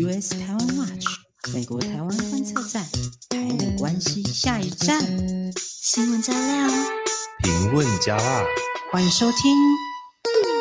[0.00, 1.06] US 台湾 Watch
[1.52, 2.84] 美国台湾观测站，
[3.30, 5.00] 台美关系下一站，
[5.56, 6.68] 新闻加料，
[7.42, 8.44] 评论加辣，
[8.92, 9.56] 欢迎收听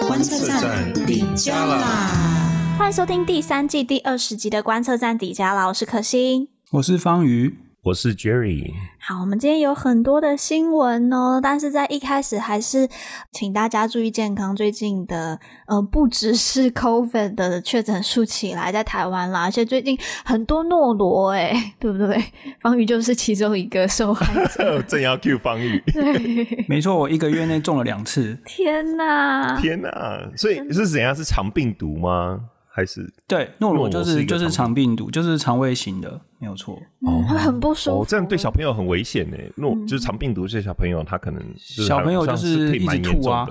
[0.08, 2.76] 观测站底加啦！
[2.80, 5.68] 欢迎收听第三季第二十集的观测站底加啦！
[5.68, 7.67] 我是可心，我是方瑜。
[7.88, 8.74] 我是 Jerry。
[9.00, 12.90] 好，我们今天有很多的新闻哦，但是在一开始还是
[13.32, 14.54] 请大家注意健康。
[14.54, 22.22] 最近的呃，不只是 COVID 的确诊数起来在台湾啦，而且最近很多诺罗，哎， 对不对？
[22.60, 24.82] 方宇就是其中一个受害者。
[24.84, 25.82] 正要 Q 方宇。
[25.94, 28.38] 对，没错，我一个月内中了两次。
[28.46, 29.58] 天哪！
[29.62, 30.30] 天哪！
[30.36, 31.16] 所以是怎样？
[31.16, 32.42] 是肠病毒吗？
[32.70, 36.76] 还是对诺罗就是就是肠病毒，就是肠胃型的，没有错。
[37.02, 38.02] 哦，会很不舒服。
[38.02, 39.38] 哦，这样对小朋友很危险呢。
[39.56, 43.48] 诺就是肠病毒，这些小朋友他可能小朋友就是一直吐啊。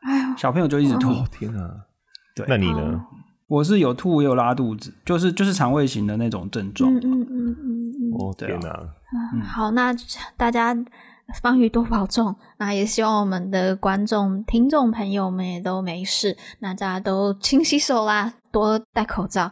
[0.00, 1.12] 哎，小朋友就一直吐。
[1.30, 1.70] 天啊！
[2.34, 3.04] 对，那你呢？
[3.46, 6.92] 我是有吐，也有拉肚子，就是就是肠胃型的那种症状。
[6.92, 9.42] 嗯嗯嗯嗯哦，天哪！
[9.42, 9.94] 好，那
[10.36, 10.76] 大家。
[11.40, 19.50] 方宇多保重，那也希望我们的观众、听众朋友们也都没事，那大家都勤洗手啦，多戴口罩。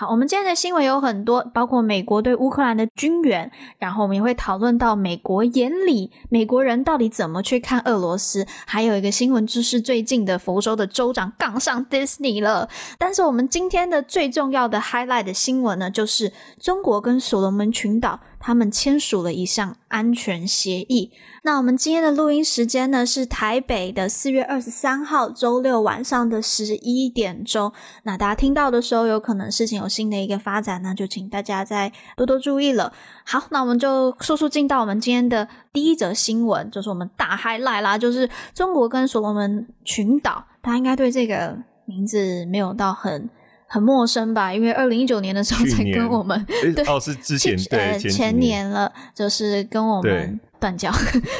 [0.00, 12.66] 好，我们今天的新闻有很多，包括美国对乌克兰的军援，然后我们也会讨论到美国眼里美国人到底怎么去看俄罗斯，还有一个新闻就是最近的佛州的州长杠上 Disney 了。
[12.96, 18.20] 但是我们今天的最重要的 highlight 的新闻呢，就是中国跟所罗门群岛。
[18.40, 21.12] 他们签署了一项安全协议。
[21.42, 27.72] 那我们今天的录音时间呢，是台北的四月二十三号周六晚上的十一点钟。
[28.02, 32.92] 那大家听到的时候，有可能事情有新的一个发展，那就请大家再多多注意了。
[33.24, 40.44] 好，那我们就速速进到我们今天的第一则新闻，就是我们大 highlight 啦，就是中国跟所罗门群岛。
[40.62, 43.28] 大家应该对这个名字没有到很。
[43.72, 44.52] 很陌生吧？
[44.52, 50.90] 因为二零一九年的时候才跟我们， 对，哦，是之前对呃前，年了，就是跟我们断交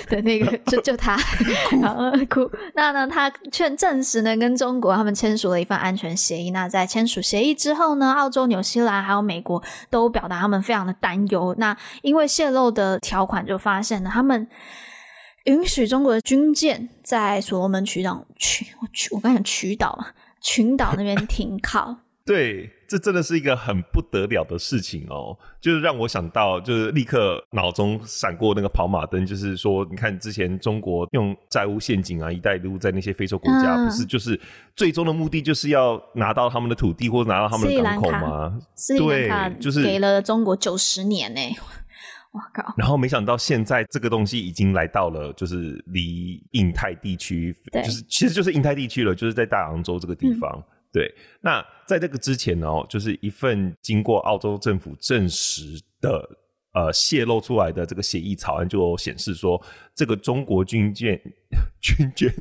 [0.09, 1.17] 的那个， 就就他
[1.82, 1.97] 好
[2.31, 2.49] 哭。
[2.75, 6.53] 那呢，他劝证实呢，跟中国他们签署了一份安全协议。
[6.53, 9.60] 那在签署协议之后呢，澳洲、纽西兰还有美国
[9.91, 11.53] 都表达他们非常的担忧。
[11.59, 14.47] 那因为泄露的条款，就发现了他们
[15.47, 20.06] 允许中国的军舰在所罗门群岛群，我去，我刚想群岛嘛，
[20.41, 21.97] 群岛那边停靠。
[22.25, 34.38] 对，这真的是一个很不得了的事情哦，就是让我想到，就是立刻脑中闪过那个跑马灯，就是说，你看之前中国用债务陷阱啊，一带一路在那些非洲国家，嗯、不是就是
[34.76, 38.60] 最终的目的就是要拿到他们的土地或者拿到他们的港口吗？
[38.76, 41.41] 斯里兰卡就是给了中国九十年呢，
[42.30, 42.75] 我靠！
[42.76, 50.53] 然后没想到现在这个东西已经来到了，就是离印太地区，就是其实就是印太地区了，就是在大洋洲这个地方。
[50.54, 56.28] 嗯对，那在这个之前呢，就是一份经过澳洲政府证实的，
[56.73, 59.61] 呃，泄露出来的这个协议草案，就显示说，
[59.95, 61.21] 这个中国军舰、
[61.81, 62.33] 军舰、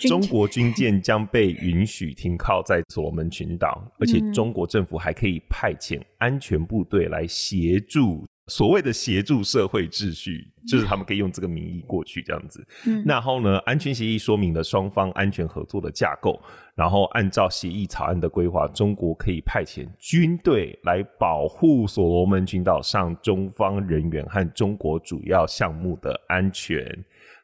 [0.00, 8.24] 中国军舰将被允许停靠在所罗门群岛，而且中国政府还可以派遣安全部队来协助。
[8.48, 12.66] 所谓的协助社会秩序，就是他们可以用这个名义过去这样子。
[12.86, 16.40] 嗯，然后呢，安全协议说明了双方安全合作的架构，
[16.74, 26.82] 然后按照协议草案的规划，中国可以派遣军队来保护所罗门群岛上中方人员和中国主要项目的安全。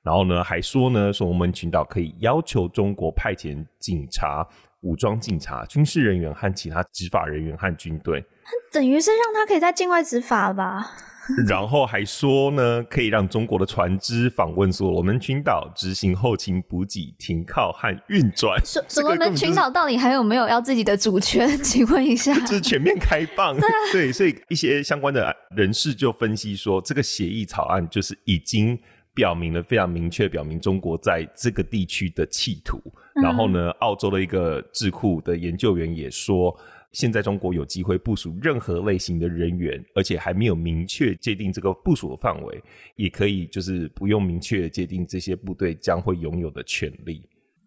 [0.03, 4.47] 然后呢，还说呢，所罗门群岛可以要求中国派遣警察、
[4.81, 8.25] 武装警察、军事人员和其他执法人员和军队。
[8.72, 10.91] 等于是让他可以在境外执法吧，
[11.49, 18.60] 然后还说呢，可以让中国的船只访问所罗门群岛，执行后勤补给、停靠和运转。
[18.65, 21.49] 所所罗门群岛到底还有没有要自己的主权？
[21.62, 23.56] 请问一下，这是全面开放。
[23.60, 28.78] 对，对，所以一些相关的人士就分析说，这个协议草案就是已经
[29.15, 32.78] 表明了非常明确，表明中国在这个地区的企图。
[33.15, 36.55] 嗯、然后呢，澳洲的一个智库的研究员也说。
[36.94, 42.62] 现在中国有机会部署任何类型的人员，而且还没有明确界定这个部署的范围，
[42.96, 47.23] 也可以就是不用明确界定这些部队将会拥有的权利。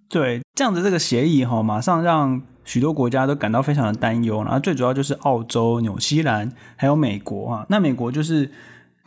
[0.09, 4.43] 对，这样子这个协议哈，马上让许多国家都感到非常的担忧。
[4.43, 8.49] 然后最主要就是澳洲、纽西兰还有美国啊，那美国就是。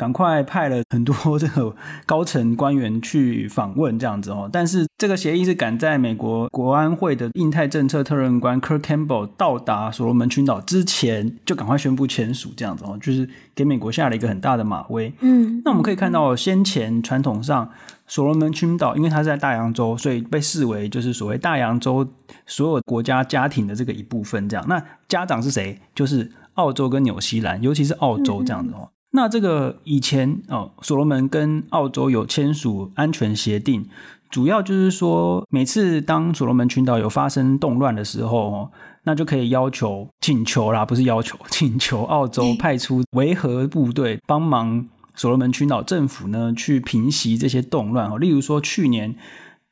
[0.00, 1.76] 赶快派了很多 这个
[2.06, 4.48] 高层官员去访问，这样子哦。
[4.50, 15.12] 但是这个协议是赶在美国国安会的印太政策特任官 Kirk Campbell 到达所罗门群岛之前，就赶快宣布签署，这样子哦，就是给美国下了一个很大的马威。
[15.20, 17.68] 嗯，那我们可以看到，先前传统上
[18.06, 22.08] 所罗门群岛，因为它是在大洋洲，所以被视为就是所谓大洋洲
[22.46, 24.48] 所有国家家庭的这个一部分。
[24.48, 25.78] 这样，那家长是谁？
[25.94, 26.32] 就是。
[26.54, 28.80] 澳洲跟纽西兰，尤其是澳洲这样子哦。
[28.82, 33.86] 嗯、那这个以前哦，所罗门跟澳洲有签署安全协定，
[34.30, 38.70] 主要就是说，每次当所罗门群岛有发生动乱的时候哦，
[39.04, 48.16] 那就可以要求、请求啦，不是要求， 请求澳洲派出维和部队帮忙所罗门群岛政府呢去平息这些动乱哦。
[48.16, 49.16] 例如说，去年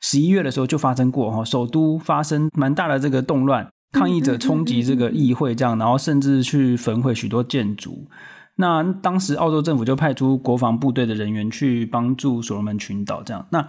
[0.01, 3.67] 十一月的时候就发生过哈，首都发生蛮大的这个动乱。
[3.91, 8.05] 抗议者冲击这个议会，这样，然后甚至去焚毁许多建筑。
[8.59, 13.45] 那当时澳洲政府就派出国防部队的人员去帮助所罗门群岛，这样。
[13.51, 13.65] 那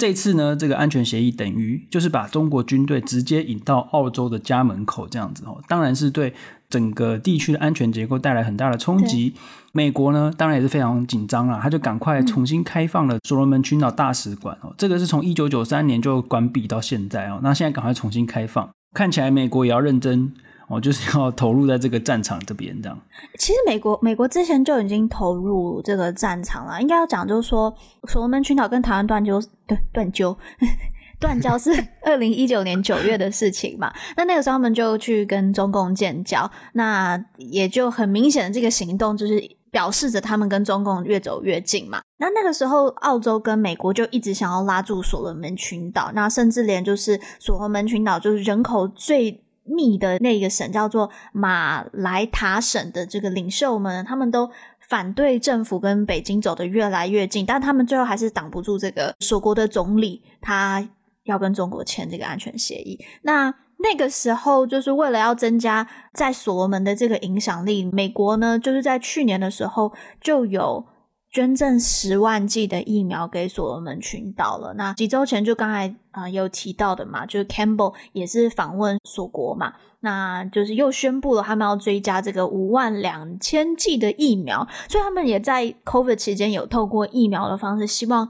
[0.00, 5.62] 这次呢，这个安全协议等于就是把中国军队直接引到澳洲的家门口，这样子哦。
[5.68, 6.34] 当然是对
[6.68, 9.32] 整个地区的安全结构带来很大的冲击。
[9.70, 14.74] 美国呢，当然也是非常紧张啊，他就赶快重新开放了所罗门群岛大使馆哦。
[14.76, 18.68] 这个是从一九九三年就关闭到现在哦，那现在赶快重新开放。
[18.92, 20.32] 看起来美国也要认真
[20.72, 22.98] 哦，就是要投入在这个战场这边这样。
[23.38, 27.72] 其实美国美国之前就已经投入这个战场了，应该要讲就是说，
[28.08, 30.34] 所罗门群岛跟台湾断交，对，断交，
[31.20, 31.70] 断交是
[32.02, 33.92] 二零一九年九月的事情嘛。
[34.16, 39.56] 那那个时候他们就去跟中共建交，那也就很明显的这个行动就是。
[39.72, 42.02] 表示着他们跟中共越走越近嘛。
[42.18, 54.50] 那那个时候，澳洲跟美国就一直想要拉住所罗门群岛，那甚至连就是所罗门群岛就是人口最密的那个省叫做马来塔省的这个领袖们，他们都
[54.80, 60.88] 反对政府跟北京走得越来越近，但他们最后还是挡不住这个锁国的总理，他
[61.24, 62.98] 要跟中国签这个安全协议。
[63.22, 70.84] 那那个时候，就是为了要增加在所罗门的这个影响力，美国呢，就是在去年的时候就有
[71.32, 74.74] 捐赠十万剂的疫苗给所罗门群岛了。
[74.74, 88.28] 那几周前就刚才啊、有提到的嘛，就是 Campbell 也是访问所国嘛，那就是又宣布了他们要追加这个五万两千剂的疫苗，所以他们也在 COVID 期间有透过疫苗的方式希望。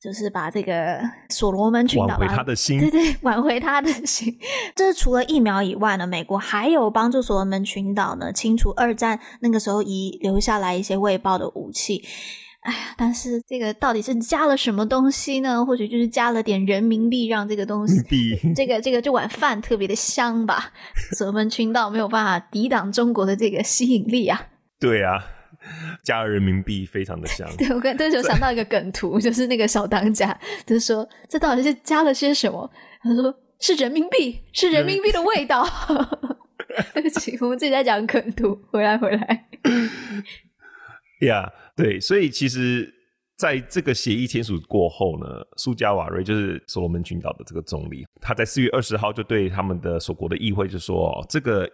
[0.00, 4.38] 就是把这个所罗门群岛挽回他的心，对对， 挽回他的心。
[4.76, 12.04] 这是除了疫苗以外呢，美国还有帮助所罗门群岛呢清除二战那个时候遗留下来一些未爆的武器。
[12.60, 15.64] 哎呀，但是这个到底是加了什么东西呢？
[15.64, 17.96] 或许就是加了点人民币，让这个东西，
[18.54, 20.72] 这个这个这碗饭特别的香吧。
[21.16, 24.46] 所罗门群岛没有办法抵挡中国的这个吸引力啊。
[24.78, 25.24] 对啊。
[26.02, 27.48] 加了人民币，非常的香。
[27.58, 32.70] 对，我刚这就想到一个梗图， 就是那个小当家，就是说这到底是加了些什么？
[33.02, 35.66] 他说是人民币，是人民币的味道。
[36.94, 39.48] 对不起，我们自己在讲梗图，回来回来。
[41.22, 42.92] 呀，yeah, 对，所以其实
[43.36, 45.26] 在这个协议签署过后呢，
[45.56, 51.68] 苏加瓦瑞就是所罗门群岛的这个总理，他在四月二十号就对他们的所国的议会就说这个。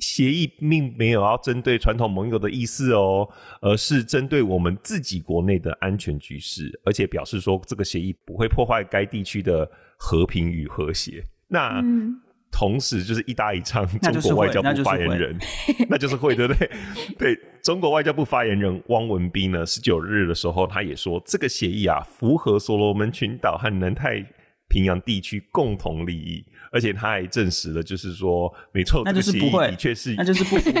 [0.00, 3.28] 协议并没有要针对传统盟友的意思哦，
[3.60, 11.22] 而是针对我们自己国内的安全局势，而且表示说这个协议不会破坏该地区的和平与和谐。
[11.48, 12.18] 那、嗯、
[12.50, 15.38] 同时就是一搭一唱，中国外交部发言人，
[15.90, 16.70] 那就是会，对不对？
[17.18, 24.24] 对，中国外交部发言人汪文斌呢，十九日的时候，他也说这个协议啊，符合所罗门群岛和南太
[24.68, 26.42] 平洋地区共同利益。
[26.70, 30.62] 而且他还证实了，就是说，没错，那就是不会，的确是，那就是不会。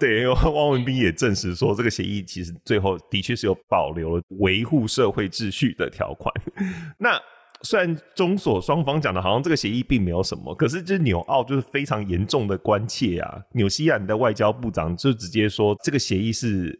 [0.00, 6.32] 对，因为汪文斌也证实说，这个协议其实最后的确是有保留了维护社会秩序的条款。
[6.98, 7.20] 那
[7.62, 13.40] 虽然中所双方讲的好像这个协议并没有什么，可是就是纽澳就是非常严重的关切啊。
[13.52, 16.78] 纽西兰的外交部长就直接说，这个协议是。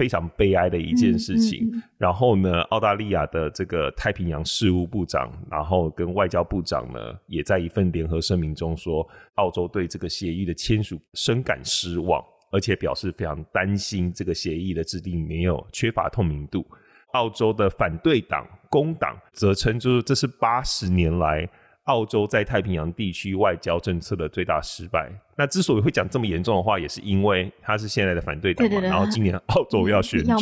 [0.00, 1.66] 非常悲哀的一件事情。
[1.66, 16.66] 嗯嗯嗯、然后呢，澳大利亚的这个太平洋事务部长，然后跟外交部长呢，也在一份联合声明中说，澳洲对这个协议的签署深感失望，而且表示非常担心这个协议的制定没有缺乏透明度。
[17.12, 21.46] 澳洲的反对党工党则称，就是这是八十年来。
[21.90, 25.10] 澳洲在太平洋地区外交政策的最大失败。
[25.36, 28.70] 那之所以会讲这么严重的话，也是因为他是现在的反对党嘛。
[28.70, 30.32] 对对对，然后今年澳洲要选举，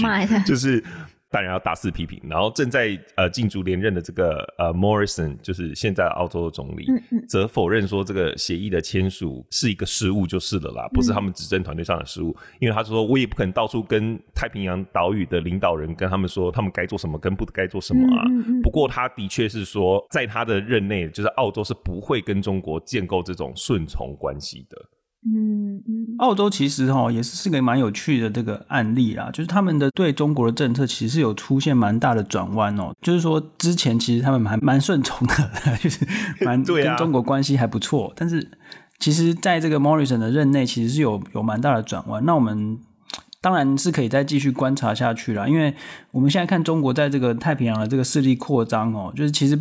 [0.44, 0.84] 就是。
[1.30, 6.86] 当然要大肆批评，然后正在呃竞逐连任的这个呃 Morrison，就是现在澳洲的总理，
[7.28, 18.24] 则、否认说这个协议的签署是一个失误就是了啦，不是他们执政团队上的失误，嗯、因为他说我也不可能到处跟太平洋岛屿的领导人跟他们说他们该做什么跟不该做什么啊。
[18.62, 24.78] 不过他的确是说，在他的任内，就是澳洲是不会跟中国建构这种顺从关系的。
[25.26, 35.50] 嗯嗯，澳洲其实哈也是是个蛮有趣的这个案例啦，就是他们的对中国的政策其实是有出现蛮大的转弯哦，就是说之前其实他们还蛮顺从的，
[35.82, 36.06] 就是
[36.44, 38.48] 蛮跟中国关系还不错，但是
[38.98, 42.24] 其实在这个 Morrison 的任内，其实是有有蛮大的转弯。
[42.24, 42.78] 那我们
[43.40, 45.74] 当然是可以再继续观察下去了，因为
[46.12, 49.56] 我们现在看中国在这个太平洋的这个势力扩张哦，就是其实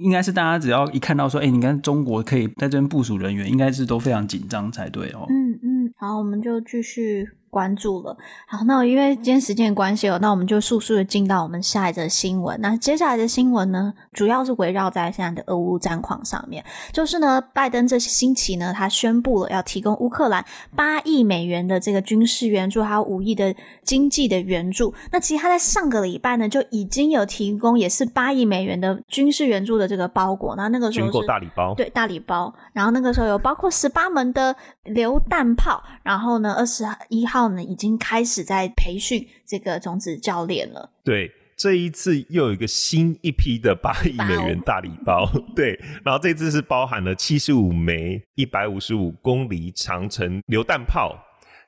[0.00, 5.26] 应该是大家只要一看到说，哎，你看中国可以在这边部署人员，应该是都非常紧张才对哦。
[5.28, 7.28] 嗯嗯，好，我们就继续。
[7.50, 8.16] 关注了，
[8.46, 12.56] 好，那因为今天时间的关系哦，那我们就速速的进到我们下一则新闻。
[12.60, 16.64] 那接下来的新闻呢，主要是围绕在现在的俄乌战况上面。
[16.92, 20.44] 就是呢，拜登这星期呢，他宣布了要提供乌克兰
[20.76, 23.52] 八亿美元的这个军事援助，还有五亿的
[23.82, 24.94] 经济的援助。
[25.10, 30.54] 那其实他在上个礼拜呢，就已经有提供也是八亿美元的军事援助的这个包裹。
[30.54, 32.54] 那那个时候是大礼包，对，大礼包。
[32.72, 34.54] 然后那个时候有包括十八门的
[34.84, 37.39] 榴弹炮，然后呢，二十一号。
[37.48, 40.90] 呢，已经开始在培训这个种子教练了。
[41.02, 45.30] 对，这一次又有一个新一批的八亿美元大礼包。
[45.56, 51.16] 对，然后这次是包含了七十五枚一百五十五公里长程榴弹炮、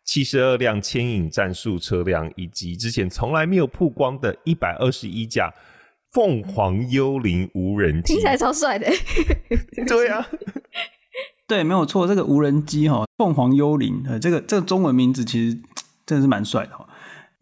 [0.04, 5.52] 七十二辆牵引战术车辆，以及之前从来没有曝光的一百二十一架
[6.12, 8.14] 凤凰幽灵无人机。
[8.14, 8.86] 听起来超帅的。
[9.86, 10.28] 对啊。
[11.52, 15.58] 对，没有错，这个无人机哈，凤凰幽灵，呃，这个这个中文名字其实
[16.06, 16.86] 真的是蛮帅的哈。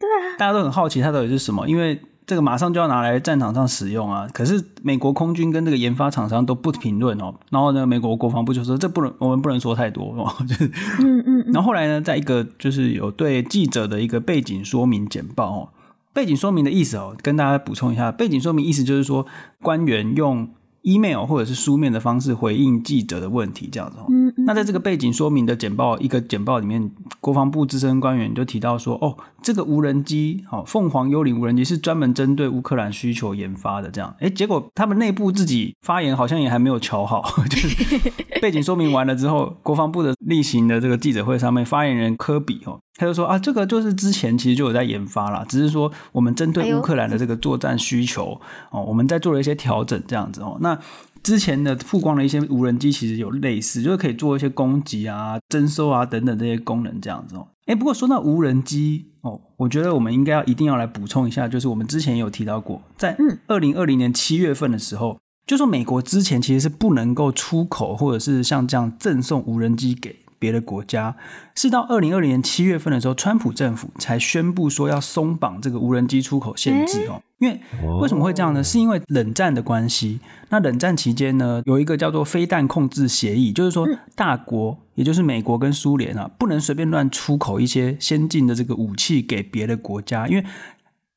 [0.01, 4.27] 对啊，大家都很好奇它到底是什么，因为这个马上就要拿来战场上使用啊。
[4.35, 7.33] 可是美国空军跟这个研发厂商都不评论哦。
[7.51, 10.35] 然后呢，美国国防部就说这不能，我们不能说太多哦。
[10.45, 10.67] 就是，
[10.99, 11.45] 嗯嗯。
[11.53, 15.69] 然后后来呢，在一个就是有对记者的一个背景说明简报哦，
[16.13, 19.25] 背景说明的意思哦，跟大家补充一下，背景说明意思就是说
[19.63, 20.49] 官员用。
[20.83, 23.97] Email 或者是书面的方式回应记者的问题，这样子。
[24.09, 24.45] 嗯嗯。
[24.47, 34.15] 那在这个背景说明的简报，一个简报里面，国防部资深官员就提到说，哦，这个无人机，哦，凤凰幽灵无人机是专门针对乌克兰需求研发的，这样。
[34.21, 37.99] 诶，结果他们内部自己发言好像也还没有瞧好， 就是
[38.41, 48.41] 背景说明完了之后，国防部的例行的这个记者会上面，发言人科比哦，他就说啊，这个就是之前其实就有在研发啦，只是说我们针对乌克兰的这个作战需求
[48.71, 50.79] 哦，我们在做了一些调整，这样子哦，那。
[51.23, 57.47] 之前的曝光的一些无人机，其实有类似，就是可以做一些攻击啊、征收啊等等这些功能，这样子哦。
[57.67, 63.15] 哎，不过说到无人机哦，我觉得我们应该要一定要来补充一下，就是我们之前有提到过，在
[63.49, 70.17] 二零二零年七月份的时候，就说美国之前其实是不能够出口或者是像这样赠送无人机给。
[70.41, 71.15] 别的国家
[71.55, 77.23] 是到二零二零年七月份的时候，川普政府才宣布说要松绑这个无人机出口限制哦。
[77.39, 77.61] 因为
[78.01, 78.65] 为什么会这样呢？
[78.65, 80.21] 是因为冷战的关系。
[80.49, 90.45] 那冷战期间呢，有一个叫做飞弹控制协议，就是说大国，也就是美国跟苏联啊，不能随便乱出口一些先进的这个武器给别的国家，因为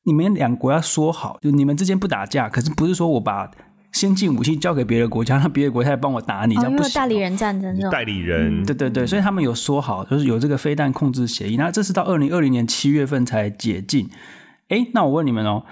[0.04, 3.50] 你们两国要说好，就你们之间不打架，可是不是说我把。
[3.94, 6.90] 先进武器交给别的国家，让别的国家来帮我打你，这样不行。
[6.90, 11.56] 哦，代理人战争，代理人，对对对，所以他们有说好，就是有这个飞弹控制协议。
[11.56, 14.10] 那这是到二零二零年七月份才解禁。
[14.68, 15.64] 哎，那我问你们哦，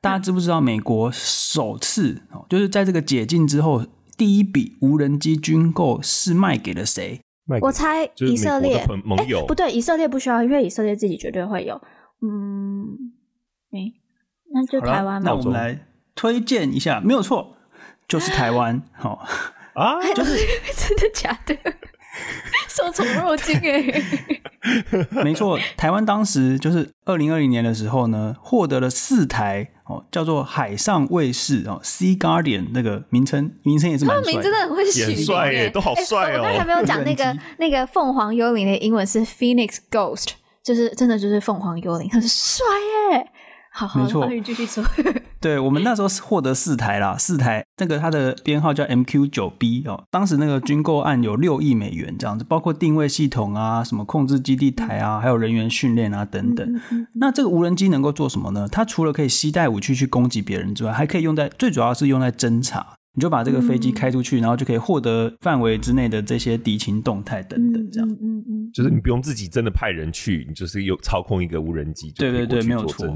[0.00, 3.84] 大家知不知道美国首次哦，就是在这个解禁之后，
[4.16, 7.20] 第一笔无人机军购是卖给了谁？
[7.60, 9.44] 我猜以色列盟友。
[9.46, 11.78] 不对，以色列不需要，因为以色列自己绝对会有。
[12.22, 13.12] 嗯，
[13.70, 13.92] 哎，
[14.54, 15.22] 那就台湾。
[15.22, 17.55] 那我们来推荐一下，没有错。
[18.08, 19.26] 就是台湾，好
[19.74, 20.36] 啊， 就是
[20.76, 21.56] 真的假的？
[22.68, 24.02] 受宠若惊哎，
[25.22, 36.38] 没错，台湾当时就是二零二零年的时候呢，获得了四台哦，叫做海上卫视哦，Sea Guardian 那个名称，名称也是蛮帅，名真的很会取，帅耶，都好帅哦。
[36.38, 40.28] 我刚才还没有讲那个那个凤凰幽灵的英文是 Phoenix Ghost，
[40.64, 42.64] 就是真的就是凤凰幽灵，很帅
[43.12, 43.30] 耶。
[43.78, 44.82] 好，好，没错，继续说。
[45.38, 50.02] 对，我们那时候是获得四台啦，四台，那个它的编号叫 MQ 九 B 哦。
[50.10, 56.66] 当时那个军购案有六亿美元这样子，包括定位系统啊、什么控制基地台啊，还有人员训练啊等等。
[56.66, 57.06] 嗯嗯嗯。
[57.16, 58.66] 那这个无人机能够做什么呢？
[58.72, 62.95] 它除了可以携带武器去攻击别人之外，还可以用在，最主要是用在侦察。
[63.16, 68.08] 你就把这个飞机开出去，嗯、然后就可以获得范围之内的这些敌情动态等等，这样。
[68.08, 73.06] 嗯嗯嗯，就是你不用自己真的派人去，你就是有操控一个无人机，对对对，没有错。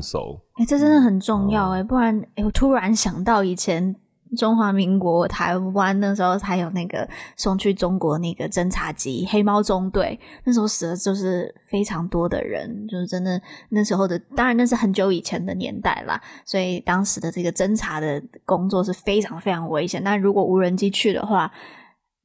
[0.54, 3.95] 哎、欸，这真的很重要哎、欸，不然哎、欸，我突然想到以前。
[4.37, 20.03] 中华民国台湾那时候才有那个送去中国那个侦察机黑猫中队，那时候死的就是非常多的人，就是真的那时候的，当然那是很久以前的年代啦，所以当时的这个侦察的工作是非常非常危险。
[20.05, 21.51] 那如果无人机去的话，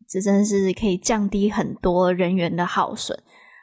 [0.08, 3.18] 这真的是可以降低很多人员的耗损。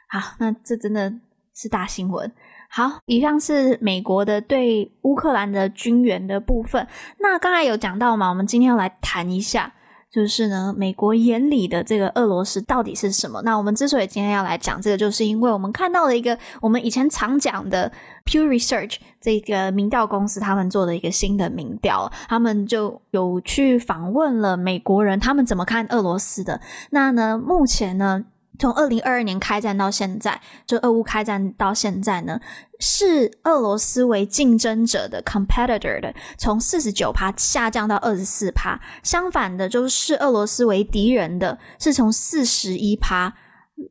[0.09, 1.13] 好，那这真的
[1.55, 2.29] 是大新闻。
[2.75, 6.87] 好，以上是美国的对乌克兰的军援的部分。
[7.19, 9.71] 那刚才有讲到嘛，我们今天要来谈一下，
[10.09, 13.43] 就是呢，美国眼里的这个俄罗斯到底是什么？
[13.43, 17.91] 那我们之所以今天要来讲这个，就是因为我们看到了一个我们以前常讲的
[18.25, 26.59] Pew Research 这个民调公司，他们做的一个新的民调，他们就有去访问了美国人，他们怎么看俄罗斯的？
[26.89, 28.25] 那呢，目前呢？
[28.59, 32.39] 从二零二二年开战到现在，就俄乌开战到现在呢，
[32.79, 38.79] 视俄罗斯为竞争者的 competitor 的，从四十九趴下降到二十四趴。
[39.01, 43.33] 相反的，就是视俄罗斯为敌人的，是从四十一趴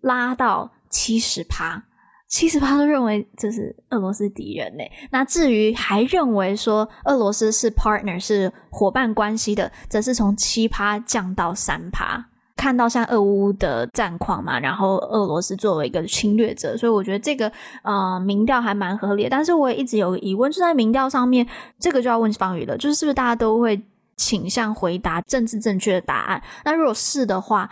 [0.00, 1.85] 拉到七十趴，
[2.28, 4.85] 七十趴都认为这是俄罗斯敌人呢。
[5.11, 12.28] 那至于还认为说俄罗斯是 partner 是伙伴关系的，则是从七趴降到三趴。
[12.56, 17.50] 看到像俄乌的战况嘛，然后俄罗斯作为一个侵略者，所以我觉得这个
[17.82, 19.28] 呃民调还蛮合理。
[19.28, 21.47] 但是我也一直有疑问，就在民调上面，
[21.78, 23.80] 这个就要问方宇了，就是是不是大家都会
[24.16, 26.42] 倾向回答政治正确的答案？
[26.64, 27.68] 那如果是的话，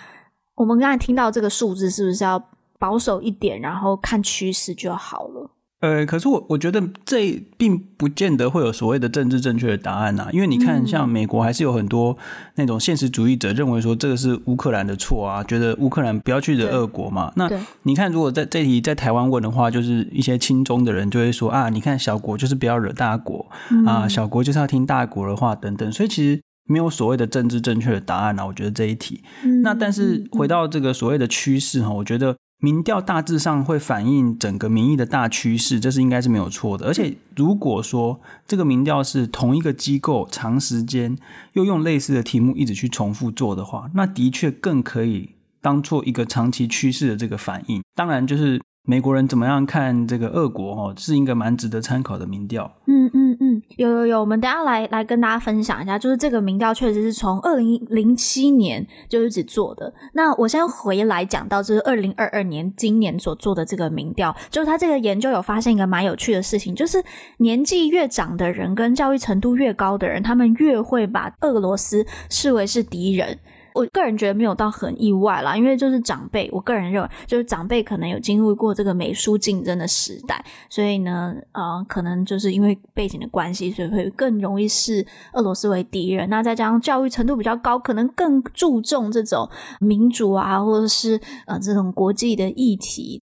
[0.55, 2.43] 我们刚才听到这个数字，是不是要
[2.79, 5.51] 保守一点，然后看趋势就好了？
[5.81, 12.19] 呃，可是我我觉得这并不见得会有所谓的政治正确的答案呐、啊，因为你看，像美国还是有很多
[12.57, 17.33] 那种现实主义者认为说这个是乌克兰的错啊，觉得乌克兰不要去惹俄国嘛。
[17.37, 17.51] 那
[17.85, 23.47] 你看，如果在这题在台湾问的话，就是一些亲中的人就会说啊，你看小国就是不要惹大国
[23.87, 28.45] 啊，小国就是要听大国的话等等，所以其实没有所谓的政治正确的答案啊。
[28.45, 29.23] 我觉得这一题，
[29.63, 32.37] 那但是回到这个所谓的趋势哈，我觉得。
[32.61, 36.87] 民调大致上会反映整个民意的大趋势，这是应该是没有错的。
[36.87, 41.17] 而且，如果说这个民调是同一个机构长时间
[41.55, 47.83] 又用类似的题目一直去重复做的话，那的确更可以当做一个长期趋势的这个反应。
[47.95, 48.61] 当然，就是。
[48.85, 50.75] 美国人怎么样看这个俄国？
[50.75, 52.73] 哈，是一个蛮值得参考的民调。
[52.87, 59.93] 嗯嗯嗯，有有有，我们等下来来跟大家分享一下，就是这个民调确实是从二零零七年就一直做的。
[60.15, 67.05] 那我先回来讲到，就是二零二二年今年所做的这个民调，就是他这个研究有发现一个蛮有趣的事情，就是
[67.37, 73.39] 年纪越长的人跟教育程度越高的人，他们越会把俄罗斯视为是敌人。
[73.75, 86.29] 我个人觉得没有到很意外啦，因为就是长辈，我个人认为就是长辈可能有经历过这个美苏竞争的时代，所以呢，呃，可能就是因为背景的关系，所以会更容易视俄罗斯为敌人。
[86.29, 89.49] 那再加上教育程度比较高，可能更注重这种
[89.81, 93.23] 民主啊，或者是呃这种国际的议题。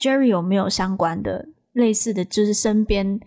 [0.00, 3.20] Jerry 有没有相关的类似的就是身边？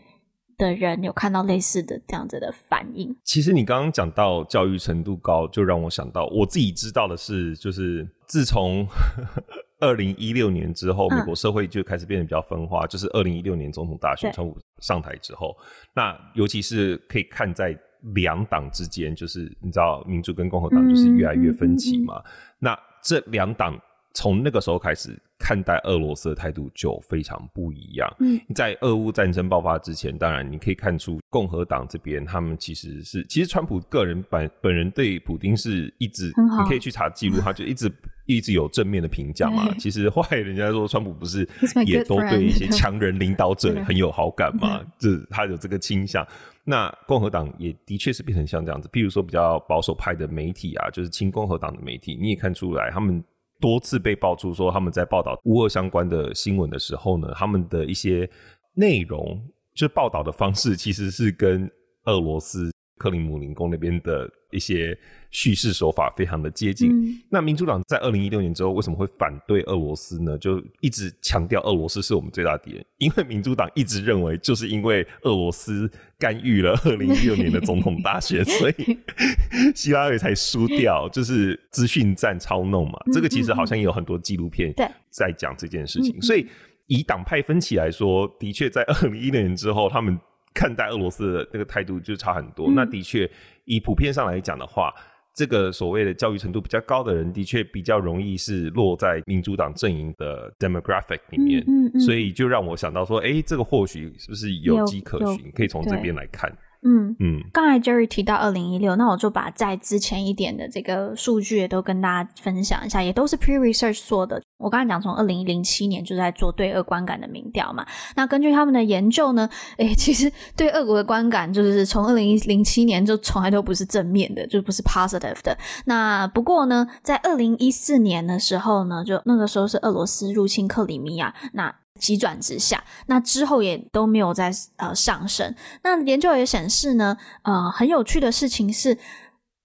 [0.60, 3.16] 的人有看到类似的这样子的反应。
[3.24, 8.86] 其实你刚刚讲到教育程度高，就让我想到我自己知道的是，就是自从
[9.80, 12.86] 二零一六年之后，美国社会就开始变得比较分化。
[12.86, 15.56] 嗯、就是二零一六年总统大选，川普上台之后，
[15.96, 17.76] 那尤其是可以看在
[18.14, 22.22] 两党之间，就是你知道民主跟共和党就是越来越分歧嘛。
[22.60, 23.80] 那这两党
[24.14, 25.18] 从那个时候开始。
[25.40, 28.14] 看待俄罗斯的态度就非常不一样。
[28.20, 37.92] 嗯，在俄乌战争爆发之前，当然你可以看出共和党这边他们其实是，其实川普个人本本人对普丁是一直，你可以去查记录，他就一直
[38.28, 39.74] 一直有正面的评价嘛。
[39.80, 41.48] 其实后来人家说川普不是
[41.86, 46.28] 也都对一些强人领导者很有好感嘛， 就是他有这个倾向。
[46.66, 53.24] 那共和党也的确是变成像这样子，譬如说比较保守派的媒体啊，就是亲共和党的媒体，你也看出来他们。
[53.60, 58.30] 多次被爆出说他们在报道乌俄相关的新闻的时候呢，他们的一些
[58.74, 59.42] 内容
[59.74, 61.70] 就报道的方式其实是跟
[62.06, 64.96] 俄罗斯克里姆林宫那边的一些。
[65.32, 66.90] 叙事手法非常的接近。
[66.90, 70.36] 嗯、那民主党在二零一六年之后为什么会反对俄罗斯呢？
[70.40, 78.98] 就一直强调俄罗斯是我们最大敌人，因为民主党一直认为就是因为俄罗斯干预了 二零一六年的总统大选，所以
[79.76, 83.00] 希拉里才输掉，就是资讯战操弄嘛。
[83.06, 84.74] 嗯、这个其实好像也有很多纪录片
[85.12, 86.14] 在讲这件事情。
[86.14, 86.48] 对所以
[86.88, 90.20] 以党派分歧来说，的确在二零一六年之后，他们
[90.60, 92.68] 看待俄罗斯的那个态度就差很多。
[92.68, 93.30] 嗯、那的确
[93.64, 94.94] 以普遍上来讲的话。
[95.32, 106.52] 这个所谓的教育程度比较高的人，的确比较容易是落在民主党阵营的 demographic 里面，嗯嗯嗯、所以就让我想到说，哎，这个或许是不是有迹可循，可以从这边来看。
[106.82, 114.42] 嗯嗯，刚才 Jerry 提到二零一六，那我就把在之前一点的这个数据也都跟大家分享一下，也都是 Pew Research 做的。
[114.58, 125.58] 我刚才讲从二零零七年就在做对俄观感的民调嘛，那根据他们的研究呢，诶，其实对俄国的观感就是从二零零七年就从来都不是正面的，就不是 positive 的。
[125.86, 131.76] 那不过呢，在二零一四年的时候呢，就那个时候是俄罗斯入侵克里米亚，那。
[132.00, 135.54] 急转直下，那之后也都没有再呃上升。
[135.84, 138.98] 那研究也显示呢，呃，很有趣的事情是，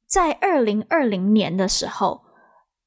[0.06, 2.22] 在二零二零年的时候，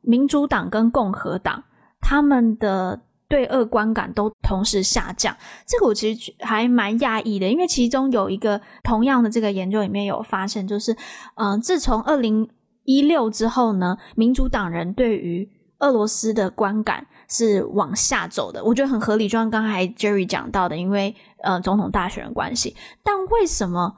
[0.02, 1.64] 民主党跟共和党
[2.00, 5.36] 他们的对俄观感都同时下降。
[5.66, 10.94] 这个我其实还蛮讶异的，因为其中有一个同样的这个研究里面有发现，就是
[11.36, 12.50] 嗯、呃，自从二零
[12.84, 18.64] 一六之后呢，民主党人对于俄罗斯的观感是往下走的。
[18.64, 22.76] 我觉得很合理，就像刚才 Jerry 讲到的，因为呃总统大选的关系。
[23.04, 23.96] 但为什么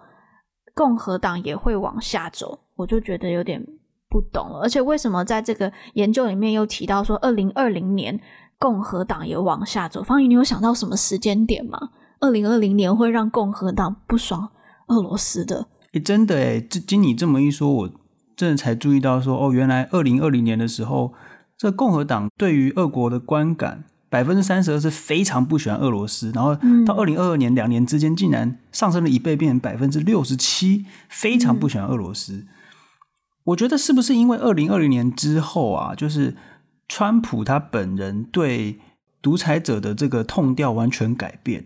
[0.74, 2.60] 共和党也会往下走？
[2.76, 3.66] 我就觉得有点
[4.10, 4.60] 不懂了。
[4.62, 8.20] 而且为什么在这个研究里面又提到说，二零二零年
[8.58, 10.04] 共和党也往下走？
[10.04, 11.92] 方宇，你有想到什么时间点吗？
[12.20, 14.50] 二零二零年会让共和党不爽
[14.88, 15.68] 俄罗斯的？
[16.04, 17.90] 真的哎，这经你这么一说，我
[18.36, 21.14] 真的才注意到说，哦，原来二零二零年的时候。
[21.60, 32.34] 这共和党对于俄国的观感，百分之三十二是非常不喜欢俄罗斯，然后到二零二二年两年之间，竟然上升了一倍，变成百分之六十七，非常不喜欢俄罗斯。
[32.34, 32.48] 嗯。
[33.44, 36.38] 我觉得是不是因为二零二零年之后啊，就是
[36.88, 38.80] 川普他本人对
[39.22, 41.66] 独裁者的这个痛调完全改变，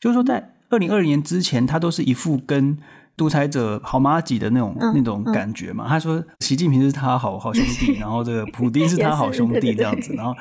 [0.00, 2.76] 就是说在二零二零年之前，他都是一副跟。
[3.18, 5.84] 独裁者好麻吉的那种、嗯、那种感觉嘛？
[5.86, 10.32] 嗯、他说习近平是他好好兄弟， 然后这个普丁是他好兄弟 这样子，然后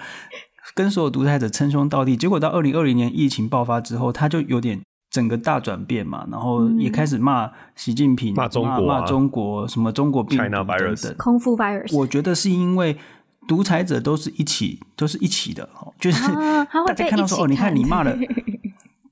[0.75, 2.15] 跟所有独裁者称兄道弟。
[2.15, 11.15] 结果到二零二零年疫情爆发之后，他就有点整个大转变嘛，然后也开始骂习近平、骂、嗯、中国、骂中国什么中国病毒等等。
[11.17, 12.95] 空腹 virus，我觉得是因为
[13.47, 15.67] 独裁者都是一起都是一起的，
[15.99, 18.15] 就是、啊、 大家看到说哦，你看你骂了。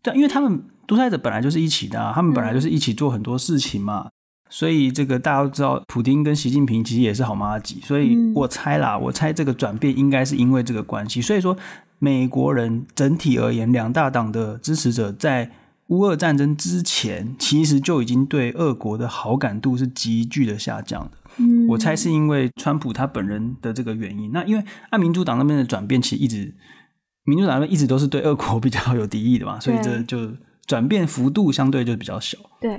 [0.03, 4.11] 对，因为他们独裁者本来就是一起的啊，他们本来就是一起做很多事情嘛，嗯、
[4.49, 11.21] 所以这个大家都知道，普丁跟习近平其实也是好妈吉，所以我猜啦，我猜这个转变应该是因为这个关系。
[11.21, 11.57] 所以说，
[11.99, 15.51] 美国人整体而言，两大党的支持者在
[15.87, 21.11] 乌俄战争之前，其实就已经对俄国的好感度是急剧的下降的。
[21.37, 24.31] 嗯，我猜是因为川普他本人的这个原因。
[24.31, 26.53] 那因为按民主党那边的转变，其实一直。
[27.27, 30.31] 民主党那边一直都是对俄国比较有敌意的嘛，所以这就
[30.65, 32.37] 转变幅度相对就比较小。
[32.59, 32.71] 对，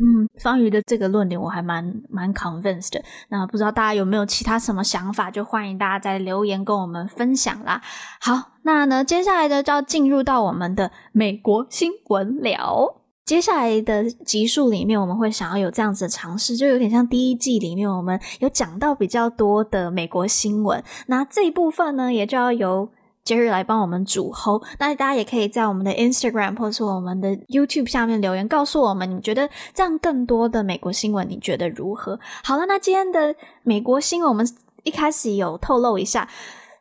[0.00, 3.02] 嗯，方瑜的这个论点我还蛮蛮 convinced 的。
[3.28, 7.82] 那不知道大家有没有其他什么想法，就欢迎大家在留言跟我们分享啦。
[8.20, 12.94] 好，那呢，接下来呢就要进入到我们的美国新闻了。
[13.24, 20.82] 接下来的集数里面，我们会想要有这样子的尝试，就有点像第一季里面我们有讲到比较多的美国新闻。
[21.08, 22.90] 那这一部分呢，也就要由
[23.28, 32.18] Jerry 来帮我们主 hold，那大家也可以在我们的 Instagram 或是我们的 YouTube 下面留言，告诉我们你觉得这样更多的美国新闻你觉得如何？
[32.42, 34.48] 好了，那今天的美国新闻我们
[34.82, 36.26] 一开始有透露一下，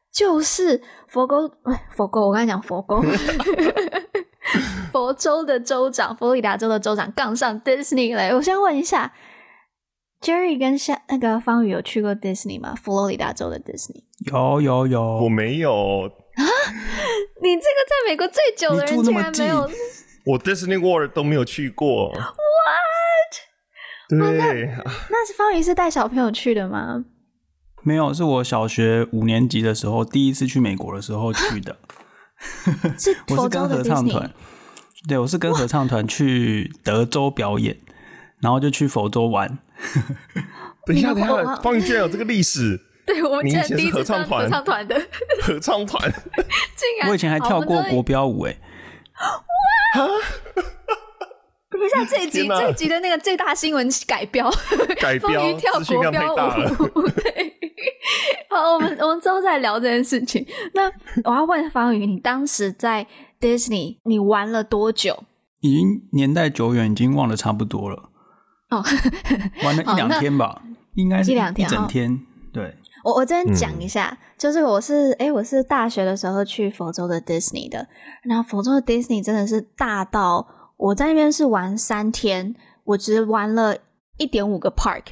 [0.10, 1.52] 就是佛沟，
[1.92, 3.04] 佛沟，我刚才讲佛沟，
[4.94, 8.34] 佛州的州长，佛罗里达州的州长杠上 Disney 来。
[8.34, 9.12] 我先问一下
[10.22, 12.74] ，Jerry 跟夏那个方宇有去过 Disney 吗？
[12.74, 16.10] 佛罗里达州的 Disney 有有有，我没有。
[16.38, 16.44] 啊！
[17.42, 19.70] 你这个在美国最久的人竟然没有，
[20.26, 22.12] 我 Disney World 都没有去过。
[22.14, 22.28] What？
[24.10, 27.06] 对，那，那是方宇是带小朋友去的吗？
[27.84, 31.78] 没有，是我小学五年级的时候第一次去美国的时候去的。
[32.98, 34.32] 是 我是跟合唱团，
[35.08, 37.78] 对，我是跟合唱团去德州表演，
[38.40, 39.58] 然后就去佛州玩。
[40.86, 42.80] 等一下，等一下，方宇居然有这个历史。
[43.08, 45.02] 对，我们以前第一次唱合唱团的
[45.42, 46.04] 合唱团，
[46.76, 48.58] 竟然我以前还跳过国标舞哎！
[49.98, 50.08] 哇！
[51.70, 54.52] 等一下，这一集这一集的那个最大新闻改标，
[55.00, 57.08] 改标跳国标舞。
[57.10, 57.54] 对，
[58.50, 60.46] 好，我们我们之后再聊这件事情。
[60.74, 60.92] 那
[61.24, 63.08] 我要问方宇，你当时在
[63.40, 65.24] Disney 你玩了多久？
[65.62, 68.10] 已经年代久远，已经忘得差不多了。
[68.70, 68.84] 哦，
[69.64, 70.62] 玩了一两天吧，
[70.96, 72.20] 应该是一两天，一整天。
[72.52, 72.76] 对。
[73.08, 77.88] 我我这边讲一下，嗯、就是我是哎我是大学的时候去佛州的 Disney 的，
[78.24, 83.78] 然后佛州的 Disney 真的是大到我在那边是玩三天，我只玩了
[84.18, 85.04] 一点五个 park，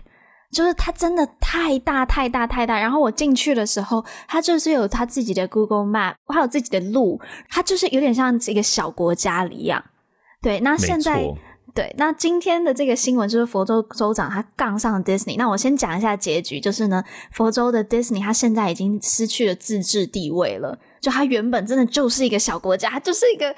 [0.52, 2.78] 就是它真的太大太大太大。
[2.78, 9.82] 然后我进去的时候，它就是有它自己的 Google Map，还有自己的路，它就是有点像一个小国家一样。
[10.42, 11.26] 对，那现在。
[11.76, 15.36] 对，那今天的这个新闻就是佛州州长他杠上了 Disney。
[15.38, 20.80] 那我先讲一下结局，就是呢，佛州的 Disney 他现在已经失去了自治地位了。
[21.02, 23.54] 就他原本真的就是一个小国家，他就是一个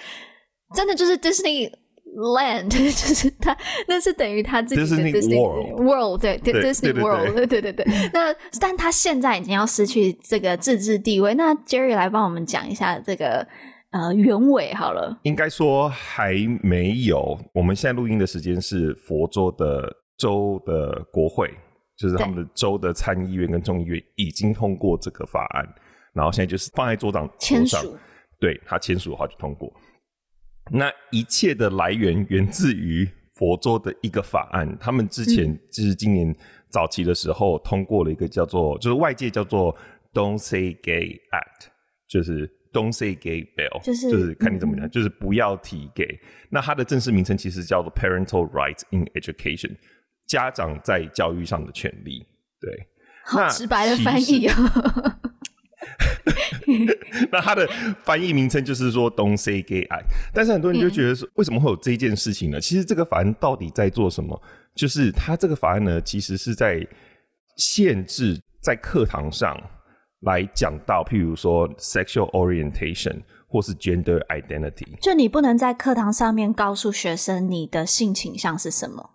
[0.74, 1.72] 真的就是 Disney
[2.16, 3.56] Land， 就是他
[3.88, 7.86] 那是等于他自己的 Disney, World, World 对，对，Disney World，对对对对。
[8.12, 11.36] 那但他现在已经要失去这个自治地位。
[11.36, 13.48] 那 Jerry 来帮我们讲一下这个。
[13.98, 17.36] 呃，原委好了，应该说还没有。
[17.52, 21.52] 我们现在录音的时间是佛州的州的国会
[21.98, 25.68] 就是他们的州的参议院跟众议院已经通过这个法案，
[26.14, 27.98] 然后现在就是放在桌上签署，
[28.40, 29.74] 对，他签署的话就通过。
[30.70, 36.36] 那一切的来源源自于佛州的一个法案，他们之前就是今年
[36.70, 39.76] 早期的时候通过了一个叫做，就是外界叫做
[40.14, 41.70] “Don't Say Gay Act”，
[42.08, 42.48] 就是
[42.78, 46.20] “Don't Say Gay Bill”，就是就是看你怎么讲，嗯、就是不要提 gay。
[46.52, 49.76] 那它的正式名称其实叫做 “Parental Rights in Education”，
[50.28, 52.28] 家长在教育上的权利。
[52.62, 52.88] 对，
[53.26, 54.54] 好直白的翻译哦。
[57.32, 57.68] 那它的
[58.04, 62.60] 翻译名称就是说 “Don't say gay act”，但是很多人就觉得说，为什么会有这件事情呢？
[62.60, 64.40] 其实这个法案到底在做什么？
[64.76, 66.86] 就是它这个法案呢，其实是在
[67.56, 69.58] 限制在课堂上
[70.22, 79.12] 来讲到，譬如说 sexual orientation 或是 gender identity，就你不能在课堂上面告诉学生你的性倾向是什么。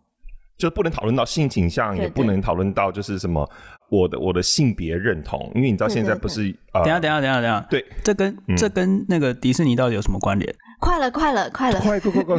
[0.56, 3.48] 就不能讨论到性倾向，也不能讨论到就是什么
[3.92, 10.50] 我的我的性别认同，因为你知道现在不是等下等下等下等下，对，这跟这跟那个迪士尼到底有什么关联？
[10.80, 12.38] 快了快了快了，快快快快！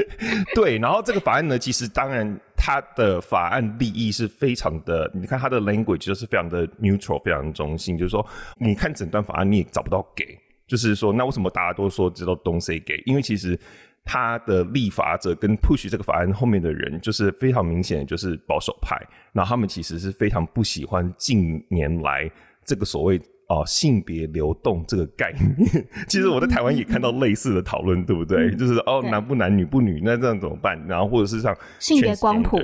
[0.56, 13.02] 对，然后这个法案呢，其实当然它的法案立意是非常的，你看它的 language 就是非常的 neutral，非常中性，就是说你看整段法案你也找不到 gay，就是说那为什么大家都说知道 don't say gay？
[13.04, 13.60] 因为其实。
[14.04, 19.00] 他的立法者跟 push 这个法案后面的人，就是非常明显的就是保守派，
[19.32, 22.30] 然后他们其实是非常不喜欢近年来
[22.64, 23.16] 这个所谓
[23.48, 25.86] 哦、呃、性别流动这个概念。
[26.06, 28.50] 其实我在台湾也看到类似的讨论，嗯、对不对？
[28.50, 30.78] 嗯、就是哦男不男女不女，那这样怎么办？
[30.86, 32.58] 然后或者是像性别光谱，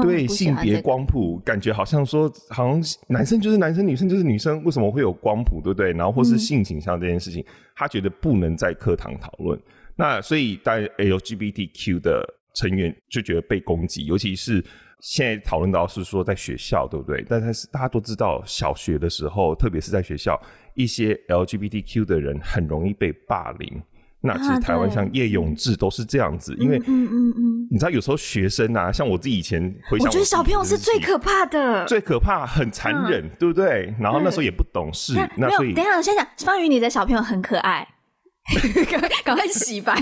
[0.00, 5.60] 对性别光谱，感觉好像说好像男生就是男生，女生就是女生，为什么会有光谱？
[5.60, 5.92] 对不对？
[5.92, 9.58] 然后或是性倾向这件事情，嗯、他觉得不能在课堂讨论。
[9.96, 12.22] 那所以，当然 LGBTQ 的
[12.54, 14.64] 成员就觉得被攻击，尤其是
[15.00, 17.24] 现在讨论到是说在学校，对不对？
[17.28, 20.40] 但是大家都知道，小学的时候，特别是在学校，
[20.74, 23.82] 一些 LGBTQ 的人很容易被霸凌。
[24.24, 33.92] 那其实台湾像叶永志都是这样子，因为嗯嗯嗯，你知道有时候学生啊，像我自己以前回想，我觉得小朋友是最可怕的，最可怕，很残忍，对不对？
[33.98, 37.86] 然后那时候也不懂事，那所以等一下，我先讲方宇，你的小朋友很可爱。
[38.90, 39.94] 赶 快赶快洗白！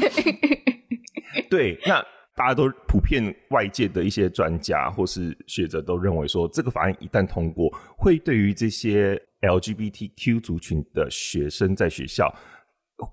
[1.51, 2.03] 对，那
[2.35, 12.35] 大家都普遍外界的一些专家或是学者都认为说，这个法案一旦通过，会对于这些 LGBTQ 族群的学生在学校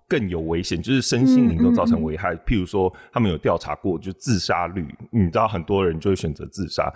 [0.07, 2.33] 更有危险，就是身心灵都造成危害。
[2.33, 6.91] 嗯嗯嗯，譬如说，他们有调查过，就自杀率，你知道很多人就会选择自杀。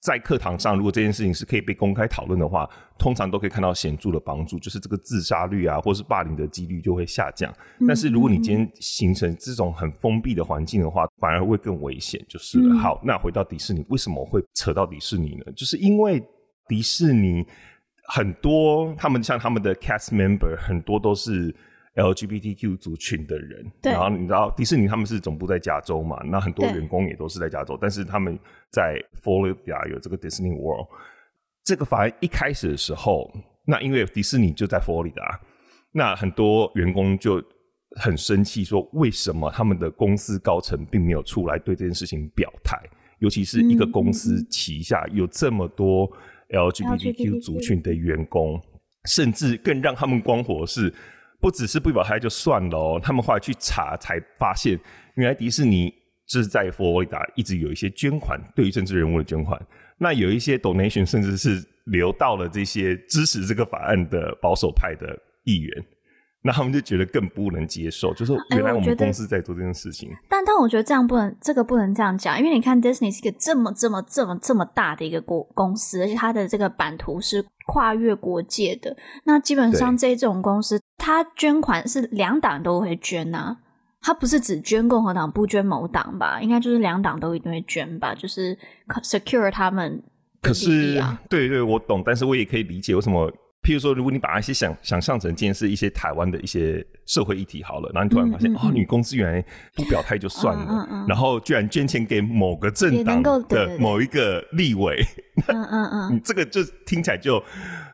[0.00, 7.52] 在课堂上，如果这件事情是可以被公开讨论的话，通常都可以看到显著的帮助，就是这个自杀率啊，或是霸凌的几率就会下降。
[7.78, 12.18] 嗯、但是如果你今天形成这种很封闭的环境的话，反而会更危险。
[12.28, 15.52] 就是了、嗯、好，那回到迪士尼，为什么会扯到迪士尼呢？
[15.54, 16.22] 就是因为
[16.66, 17.46] 迪士尼
[18.04, 21.54] 很多他们像他们的 cast member 很多都是。
[21.96, 26.22] LGBTQ 族群的人，对然后你知道迪士尼他们是总部在加州嘛？
[26.24, 28.38] 那很多员工也都是在加州，但是他们
[28.70, 30.86] 在佛罗里达有这个 Disney World。
[31.64, 33.28] 这个法案一开始的时候，
[33.66, 35.40] 那因为迪士尼就在佛罗里达，
[35.92, 37.42] 那很多员工就
[38.00, 42.78] 很生气，说为什么他们的公司高层并没有出来对这件事情表态？
[43.18, 46.08] 尤其是一个公司旗下有这么多
[46.50, 48.62] LGBTQ 族群的员工，嗯、
[49.06, 50.94] 甚至更让他们光火是。
[51.40, 54.78] 不只是不表态就算了哦，他们后来去查才发现，
[55.14, 55.92] 原来迪士尼
[56.26, 59.60] 就是在佛罗里达一直有一些捐款，对于政治人物的捐款，
[59.98, 65.84] 那有一些 donation 甚至是流到了这些支持这个法案的保守派的议员。
[66.42, 70.08] 那他们就觉得更不能接受，就是原来我们公司在做这件事情。
[70.08, 78.96] 欸、但但我觉得这样不能，这个不能这样讲，因为你看 Disney 是一个这么这么这么这么大的一个国公司，而且它的这个版图是跨越国界的。
[79.24, 83.56] 那基本上这种公司，它捐款是两党都会捐呐、啊，
[84.00, 86.40] 它不是只捐共和党不捐某党吧？
[86.40, 88.14] 应该就是两党都一定会捐吧？
[88.14, 88.56] 就是
[89.02, 90.02] secure 他们。
[90.40, 90.98] 可是，
[91.28, 93.30] 对对，我懂，但是我也可以理解为什么。
[93.62, 99.44] 譬如说，如果你把那些想想象成，今天是一些台湾的一些社会议题好了，然后你突然发现，嗯嗯嗯、哦，女公司原来
[99.74, 105.04] 不表态就算了，然后居然捐钱给某个政党的某一个立委，
[105.46, 107.42] 嗯嗯嗯， 你这个就听起来就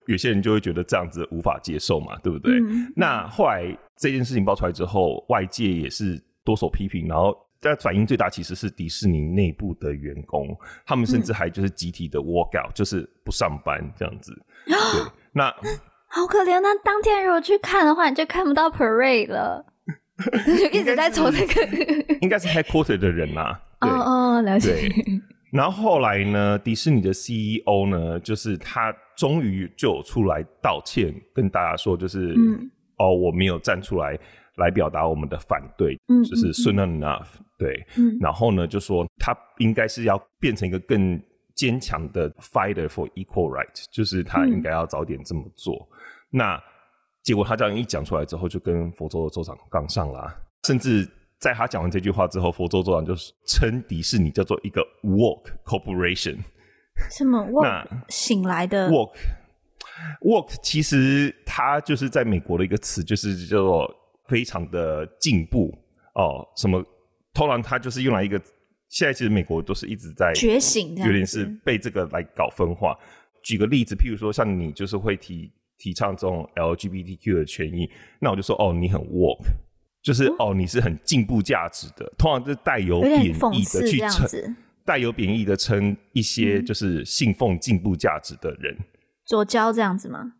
[0.07, 2.53] 有些人就会觉得这样子无法接受嘛，对不对？
[2.95, 14.33] 那后来这件事情爆出来之后，外界也是多所批评，然后但反应最大其实是迪士尼内部的员工，他们甚至还就是集体的 walk out，就是不上班这样子，
[14.65, 14.75] 对。
[15.37, 15.55] 那
[16.09, 19.65] 好可怜，那当天如果去看的话，你就看不到 parade 了，
[20.47, 23.59] 就一直在走那个， 应该是 headquarter 的人呐。
[23.81, 24.91] 哦哦，了解。
[25.53, 34.19] 然后后来呢，迪士尼的 CEO 呢，就是他终于就出来道歉，跟大家说，就是、嗯、哦，我没有站出来
[34.57, 37.27] 来表达我们的反对，嗯、就是 soon enough，
[37.59, 41.21] 对，嗯、然后呢，就说他应该是要变成一个更
[41.57, 45.75] 坚强的 fighter for equal right，就是他应该要早点这么做。
[45.75, 45.97] 嗯、
[46.31, 46.63] 那
[47.25, 51.11] 结果他这样一讲出来之后，就跟佛州的州长杠上了，甚至。
[51.39, 53.15] 在他讲完这句话之后，佛州州长就
[53.47, 56.39] 称迪士尼叫做一个 woke corporation。
[57.11, 57.87] 什么 woke？
[58.09, 59.19] 醒来的 woke。
[60.23, 65.79] woke 其实它就是在美国的一个词，就是叫做非常的进步
[66.15, 66.43] 哦。
[66.57, 66.83] 什么？
[67.35, 68.41] 通常它就是用来一个，
[68.89, 72.97] 现在其实美国都是一直在觉醒，有点是被这个来搞分化。
[73.43, 79.47] 举个例子，譬如说像你就是会提提倡这种 LGBTQ 的权益，那我就说哦，你很 woke。
[80.03, 88.77] 就是哦，你是很进步价值的，通常是带有贬义的去称，带有贬义的称一些就是信奉进步价值的人，
[89.25, 90.35] 左交这样子吗？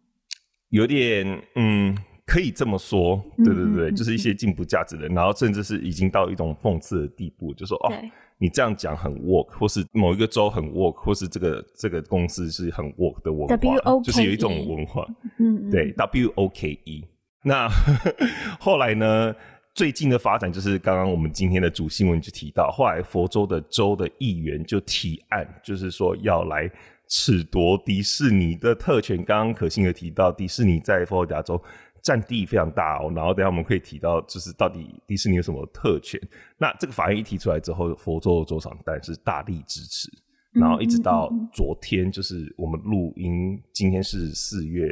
[0.69, 7.93] 有点嗯，可以这么说，对对对，就是一些进步价值的人，然后甚至是已经到一种讽刺的地步，就说哦，
[8.37, 15.07] 你这样讲很 woke，或是某一个州很 woke，或是这个这个公司是很 woke 的文化，就是有一种文化，
[15.39, 17.05] 嗯，对，W O K E。
[17.43, 17.69] 那
[18.61, 19.35] 后来呢？
[19.77, 26.67] 最近的发展就是刚刚我们今天的主新闻就提到，后来佛州的州的议员就提案，就是说要来
[27.11, 29.23] 褫夺迪士尼的特权。
[29.23, 31.63] 刚刚可心有提到，迪士尼在佛罗里达州
[32.07, 36.21] 占地非常大哦，然后等下我们可以提到，就是到底迪士尼有什么特权。
[36.57, 40.09] 那这个法案一提出来之后，佛州的州长当然是大力支持，
[40.53, 44.89] 然后一直到昨天，就是我们录音，今天是四月，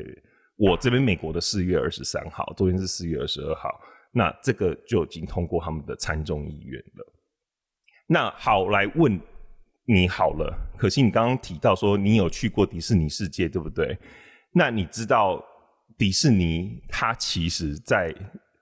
[0.56, 3.70] 我这边美国的四月二十三号，昨天是四月二十二号。
[4.10, 7.12] 那这个就已经通过他们的参众议院了。
[8.08, 9.20] 那好，来问
[9.86, 10.52] 你好了。
[10.76, 13.96] 可惜你刚刚提到说你有去过迪士尼世界，对不对？
[14.52, 15.40] 那你知道
[15.98, 18.14] 迪士尼它其实，在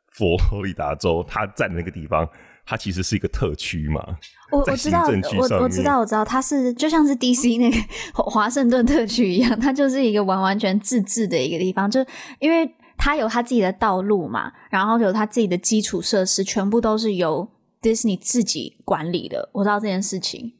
[0.08, 2.28] 佛罗里达州它在的那个地方，
[2.64, 4.02] 它其实是一个特区嘛？
[4.50, 12.04] 我我知道，我我知道，我知道，它是就像是 DC 那个华盛顿特区一样，它就是一个完完全自治的一个地方，就
[12.38, 12.70] 因为。
[13.04, 17.48] 它有它自己的道路嘛，然后有它自己的基础设施，全部都是由
[17.80, 19.50] Disney 自己管理的。
[19.54, 20.52] 我知道这件事情。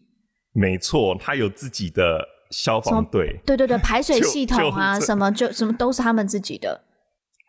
[0.53, 3.41] 没错，它有自己的消防队。
[3.45, 6.85] 对对对，排水系统啊，什么就什么都是他们自己的。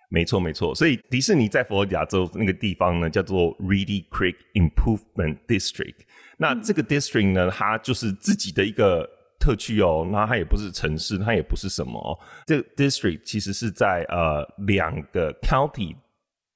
[0.09, 5.97] 没错没错，所以迪士尼在佛罗里达州那个地方呢，叫做 Reedy Creek Improvement District。
[6.37, 9.07] 那这个 district 呢，它就是自己的一个。
[9.39, 12.15] 特区哦，那它也不是城市，它也不是什么哦。
[12.47, 15.93] 这个 district 其实是在呃两个 county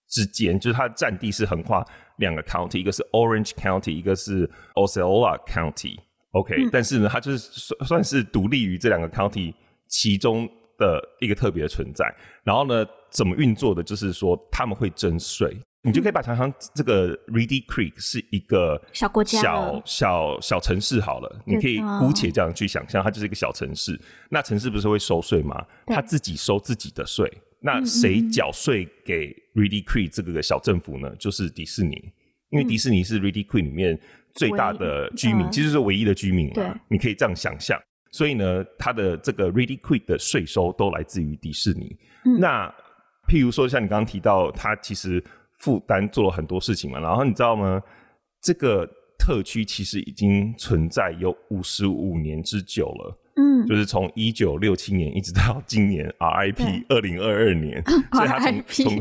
[0.07, 1.85] 之间，就是它占地是横跨
[2.19, 5.97] 两个 county，一个是 Orange County，一个是 Osceola County。
[6.31, 9.53] OK，嗯，但是呢，它就是算算是独立于这两个 county
[9.87, 12.05] 其中的一个特别的存在。
[12.43, 13.81] 然后呢，怎么运作的？
[13.81, 15.57] 就是说他们会征税。
[15.83, 23.97] 你就可以把想象这个 Reedy Creek 是一个小国家、小小小城市好了，你可以姑且这样去想象，它就是一个小城市。
[24.29, 25.65] 那城市不是会收税吗？
[25.85, 27.31] 他自己收自己的税。
[27.61, 31.15] 那谁缴税给 Reedy Creek 这个小政府呢？
[31.17, 32.11] 就是迪士尼，
[32.49, 33.97] 因为迪士尼是 Reedy Creek 里面
[34.37, 36.79] 最大的居民，其实是唯一的居民啊。
[36.87, 37.77] 你可以这样想象。
[38.11, 41.97] 所以呢，它的这个 Really Quick 的税收都来自于迪士尼。
[42.39, 42.73] 那
[43.27, 45.21] 譬如说，像你刚刚提到，它其实。
[45.59, 47.81] 负担做了很多事情嘛，然后你知道吗？
[48.43, 58.99] 这个特区其实已经存在有五十五年之久了，嗯，就是从一九六七年一直到今年 RIP 二零二二年， 所以他从从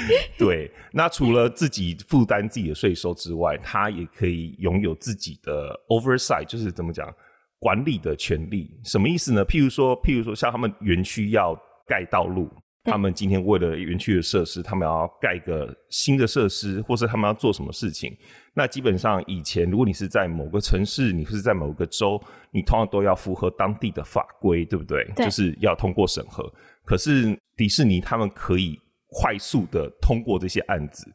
[0.38, 7.12] 对，那除了自己负担自己的税收之外，他也可以拥有自己的 oversight，就是怎么讲
[7.58, 8.70] 管理的权利。
[8.84, 9.44] 什么意思呢？
[9.44, 11.54] 譬如说，譬如说，像他们园区要
[11.86, 12.50] 盖道路。
[12.84, 18.12] 他们今天为了园区的设施，他们要盖一个新的设施，或是他们要做什么事情？
[18.54, 25.08] 那基本上以前，如果你是在某个城市，你是在某个州，你通常都要符合当地的法规，对不对？
[25.14, 26.52] 对，就是要通过审核。
[26.84, 28.76] 可是迪士尼他们可以
[29.12, 31.06] 快速的通过这些案子，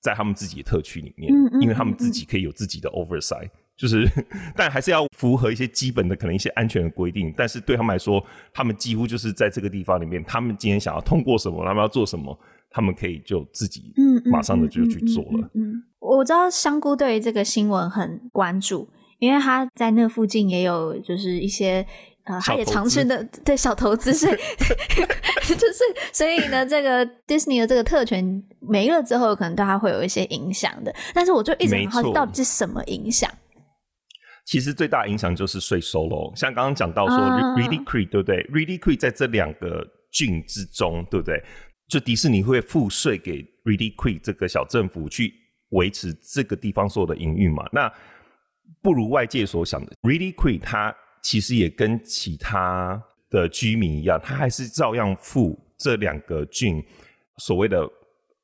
[0.00, 3.48] 在他们自己的特区里面，嗯嗯嗯嗯，因为他们自己可以有自己的 oversight。
[3.76, 4.08] 就是，
[4.54, 7.34] 但还是要符合一些基本的可能一些安全的规定。
[7.36, 12.38] 但是对他们来说，他们几乎就是在这个地方里面，他们今天想要通过什么，他们要做什么，
[12.70, 13.92] 他们可以就自己
[14.26, 15.50] 马上的就去做了。
[15.54, 18.88] 嗯，我知道香菇对于这个新闻很关注，
[19.18, 21.84] 因为他在那附近也有就是一些
[22.24, 24.36] 呃，他也常去的对小投资，所以
[25.46, 30.94] 就是所以呢，这个 Disney 的这个特权没了之后，可能对他会有一些影响的。
[31.12, 33.30] 但是我就一直很好奇，到底是什么影响？
[34.46, 36.32] 其实最大影响就是税收喽。
[36.34, 41.42] 像刚刚讲到说 Reedy Creek 对不对？Reedy Creek 在这两个郡之中，对不对？
[41.88, 45.32] 就迪士尼会付税给 Reedy Creek 这个小政府去
[45.70, 47.64] 维持这个地方所有的营运嘛？
[47.72, 47.92] 那
[48.82, 50.94] 不如外界所想的，Reedy Creek 它
[51.24, 56.84] 其实也跟其他的居民一样，他还是照样付这两个郡
[57.38, 57.82] 所谓的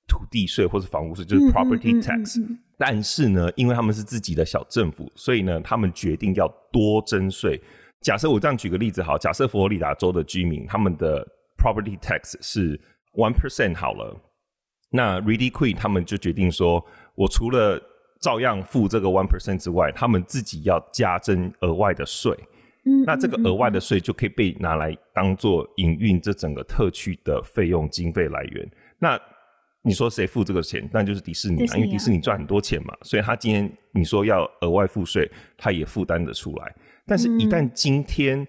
[0.09, 2.41] 土地税或是房屋税，就是 property tax。
[2.79, 7.61] 但是呢，因为他们是自己的小政府，所以呢，他们决定要多征税。
[8.01, 11.23] 假设我这样举个例子好，假设佛罗里达州的居民他们的
[11.59, 12.81] property tax 是
[13.13, 14.19] one percent 好了，
[14.89, 16.83] 那 Reedy Queen 他们就决定说，
[17.15, 17.79] 我除了
[18.23, 22.35] 照样付这个 one percent 之外，他们自己要加征额外的税。
[22.85, 28.71] 嗯，那这个额外的税就可以被拿来当做营运这整个特区的费用经费来源。
[28.99, 29.21] 那
[29.83, 30.89] 你说谁付这个钱？
[30.93, 36.75] 那就是迪士尼啊，因为迪士尼赚很多钱嘛，所以他今天你说要额外付税，他也负担得出来。
[37.07, 38.47] 但是，一旦今天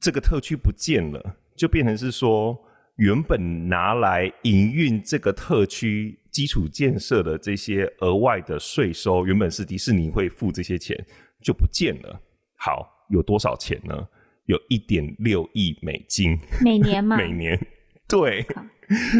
[0.00, 2.58] 这个特区不见了，就变成是说，
[2.96, 10.96] 原本拿来营运这个特区基础建设的这些额外的税收，原本是迪士尼会付这些钱，
[11.42, 12.20] 就不见了。
[12.58, 14.08] 好，有多少钱呢？
[14.46, 17.16] 有一点六亿美金，每年吗？
[17.20, 17.58] 每年，
[18.08, 18.46] 对。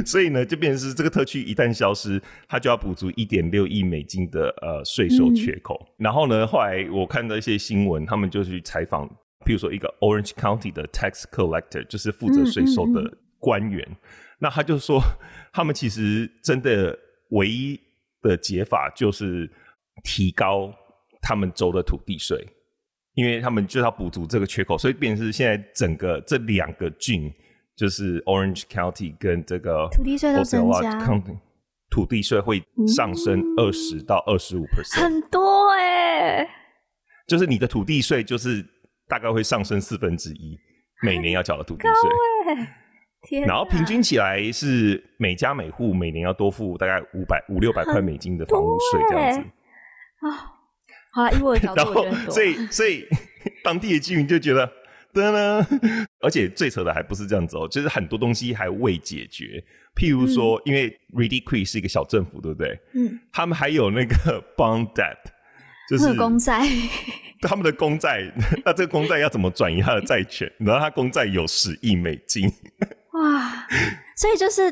[0.04, 5.74] 所以呢，就变成是这个特区一旦消失，他就要补足一点六亿美金的呃税收缺口。
[5.82, 6.04] 嗯。
[6.04, 9.08] 然后呢，后来我看到一些新闻，他们就去采访，
[9.46, 13.82] 譬如说一个 Orange County 的 tax collector，就是负责税收的官员。
[13.88, 14.36] 嗯嗯嗯。
[14.40, 15.00] 那他就说，
[15.50, 16.98] 他们其实真的
[17.30, 17.80] 唯一
[18.20, 19.50] 的解法就是
[20.02, 20.70] 提高
[21.22, 22.46] 他们州的土地税，
[23.14, 27.32] 因为他们就要补足这个缺口，所以变成是现在整个这两个郡。
[27.76, 31.04] 就是 Orange County 跟这个土地税都增加，
[31.90, 36.48] 土地税会上升二十到二十五 percent，很多哎、欸。
[37.26, 38.64] 就是你的土地税就是
[39.08, 40.56] 大概会上升四分之一，
[41.02, 41.82] 每年要缴的土地
[43.28, 43.40] 税。
[43.40, 49.40] 然后平均起来是每家每户每年要多付大概五百五六百块美金的房屋税这样子。
[49.40, 50.53] 啊，
[51.14, 52.34] 好了，以我的角度，我觉得很多。
[52.34, 53.06] 所以所以
[53.62, 54.70] 当地的居民就觉得。
[55.14, 55.64] 的呢，
[56.20, 59.62] 而且最扯的还不是这样子哦，就是很多东西还未解决。
[59.94, 62.76] 譬如说，嗯、因为 Reedy Creek 是一个小政府，对不对？
[62.94, 65.14] 嗯， 他们还有那个 bond debt，
[65.88, 66.66] 就是公债。
[67.42, 68.24] 他们的公债，
[68.64, 70.52] 那这个公债要怎么转移他的债权？
[70.58, 72.52] 然后他公债有十亿美金。
[73.14, 73.68] 哇，
[74.16, 74.62] 所以就是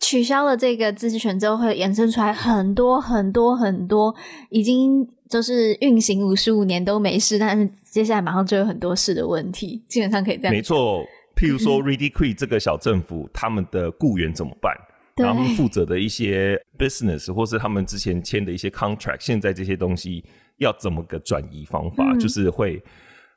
[0.00, 4.16] 取消了这个自治权之后，会衍生出来很多很多很多
[4.48, 5.06] 已经。
[5.30, 10.52] 就是运行五十五年都没事，但是接下来马上就有很多事的问题，基本上可以这样。
[10.52, 11.02] 没错，
[11.36, 14.74] 譬如说 Reedy Creek 这个小政府，他们的雇员怎么办？
[15.16, 20.24] 然后他们负责的一些 business 或是他们之前签的一些 contract，现在这些东西
[20.56, 22.04] 要怎么个转移方法？
[22.12, 22.82] 嗯、就是会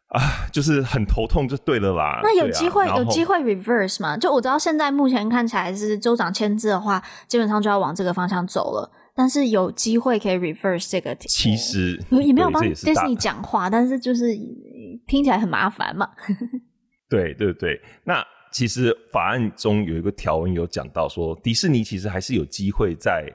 [0.08, 2.22] 啊，就是很头痛，就对了啦。
[2.24, 4.18] 那有机会、啊、有机会 reverse 吗？
[4.18, 8.90] 就我知道现在目前看起来是州长签字的话，基本上就要往这个方向走了。
[9.16, 14.36] 但是有机会可以 reverse 这个，其实也没有帮迪士尼讲话，但是就是
[15.08, 16.10] 听起来很麻烦嘛。
[17.10, 23.32] 对对对，那其实法案中有一个条文有讲到说，迪士尼其实还是有机会在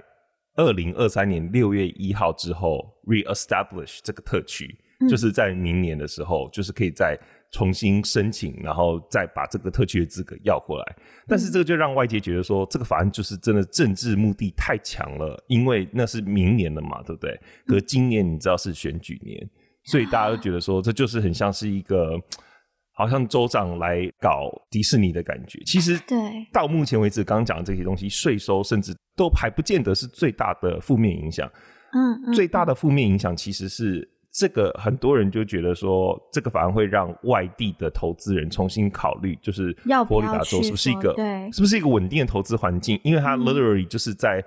[0.57, 7.18] 二零二三年六月一号之后 reestablish 这个特区，嗯，就是在明年的时候，就是可以在。
[7.51, 10.96] 重新申请，然后再把这个特区的资格要过来。
[11.26, 17.40] 但是这个就让外界觉得说，这个法案就是真的政治目的太强了，因为那是明年的嘛，对不对？
[17.66, 19.49] 可是今年你知道是选举年，
[19.84, 22.20] 所以大家都觉得说，这就是很像是一个
[22.92, 25.59] 好像州长来搞迪士尼的感觉。
[25.64, 26.18] 其实，对，
[26.53, 31.51] 到目前为止，刚刚讲的这些东西，税收甚至都还不见得是最大的负面影响。
[31.92, 34.07] 嗯，最大的负面影响其实是。
[34.39, 39.76] 这个很多人就觉得说，这个反而会让外地的投资人重新考虑，就是
[40.07, 43.01] 佛罗里达州是不是一个对，是不是一个稳定的投资环境？
[43.03, 44.41] 因为它 literally 就是在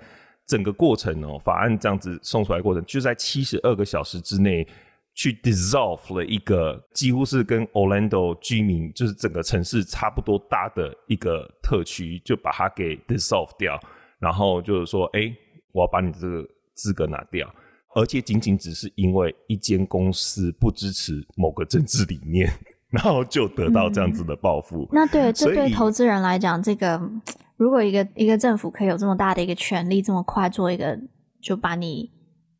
[0.46, 4.66] 整个过程哦，法案这样子送出来的过程，就在七十二个小时之内
[5.12, 13.78] 去 dissolve 了一个几乎是跟 Orlando 居民就是整个城市差不多大的一个特区，就把它给 dissolve 掉，
[14.18, 15.30] 然后就是说，哎，
[15.72, 17.54] 我要把你这个资格拿掉。
[17.94, 22.50] 而且仅仅只是因为一间公司不支持某个政治理念，
[22.90, 24.84] 然后就得到这样子的报复。
[24.84, 27.00] 嗯、那对，这对投资人来讲，这个
[27.56, 30.98] 如果一个一个政府可以有这么大的一个权力，这么快做一个
[31.40, 32.10] 就把你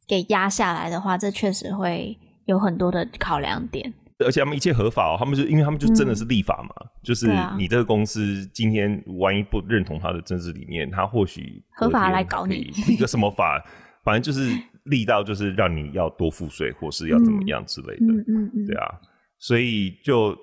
[0.06, 3.92] 给压下来的话，这确实会有很多的考量点。
[4.18, 7.26] 而且他们一切合法哦，他们就因为他们就真的是立法嘛，嗯、就是
[7.56, 13.64] 你这个公司今天万一不认同他的政治理念，他或许合法来搞你一个什么法。
[14.04, 14.50] 反正就是
[14.84, 18.06] 力到就是让你要多付税，或是要怎么样之类的。
[18.06, 19.00] 嗯嗯嗯，对啊，
[19.38, 20.36] 所以就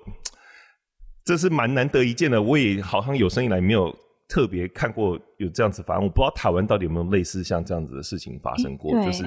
[1.24, 2.40] 这是蛮难得一见的。
[2.40, 3.94] 我也好像有生以来没有
[4.28, 9.24] 特别看过有这样子法案，我不知道台湾到底有没有类似像这样子的事情发生过，就是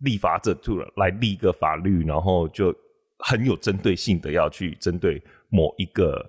[0.00, 2.74] 立法者突然来立一个法律，然后就
[3.18, 6.24] 很有针对性的要去针对某一个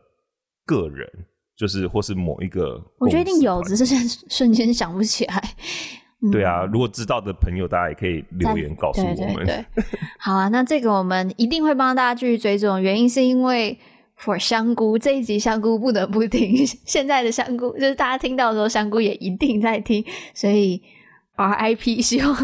[0.66, 1.10] 个人。
[1.58, 5.56] 就是或是某一个，我觉得一定有，只是现在瞬间想不起来。
[6.32, 9.36] 对啊，如果知道的朋友，大家也可以留言告诉我们。
[9.36, 9.84] 对对对，
[10.20, 12.82] 好啊，那这个我们一定会帮大家继续追踪。
[12.82, 13.78] 原因是因为
[14.20, 20.04] for 香菇这一集香菇不得不听， 现在的香菇就是大家听到的时候，香菇也一定在听，
[20.34, 20.82] 所以
[21.36, 22.36] RIP， 希望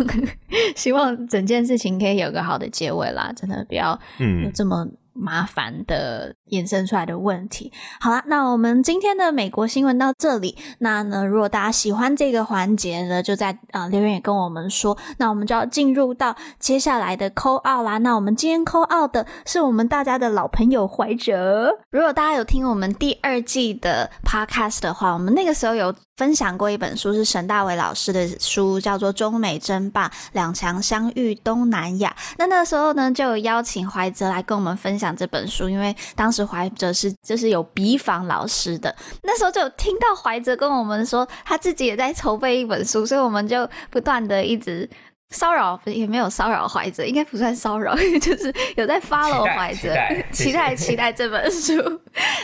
[0.76, 4.84] 希望整件事情可以有个好的结尾啦，真的不要嗯这么。
[4.84, 7.72] 嗯麻烦的衍生出来的问题。
[8.00, 10.58] 好了，那我们今天的美国新闻到这里。
[10.80, 14.98] 那呢，如果大家喜欢这个环节呢，就在啊、留言也跟我们说。
[15.18, 17.98] 那我们就要进入到接下来的 call out 啦。
[18.00, 21.80] 那我们今天 call out 的是我们大家的老朋友怀哲。
[21.92, 32.16] 如果大家有听我们第二季的 podcast 的话，我们那个时候有分享过一本书，是沈大伟老师的书，叫做《中美争霸，两强相遇东南亚》。
[32.38, 35.16] 那那时候呢，就有邀请怀哲来跟我们分享。
[35.16, 44.90] 这本书，因为当时怀哲是就是有笔访老师的，那时候就听到怀哲跟我们说，他自己也在筹备一本书，所以我们就不断的一直。
[45.34, 49.94] 骚扰也没有骚扰怀哲，应该不算骚扰， 就是有在 follow 怀哲，
[50.32, 51.74] 期待期待这本书。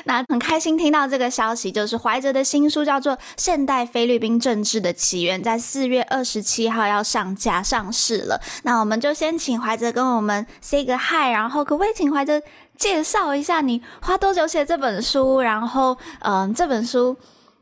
[0.06, 8.42] 那很开心听到这个消息，就是怀哲的新书叫做《现代菲律宾政治的起源》，在四月二十七号要上架上市了。
[8.64, 12.42] 那我们就先请怀哲跟我们 say 个 hi，然后可不可以请怀哲
[12.76, 15.42] 介绍一下你花多久写这本书？
[15.42, 17.16] 然后，嗯、呃，这本书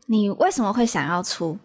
[0.06, 1.58] 你为什么会想要出？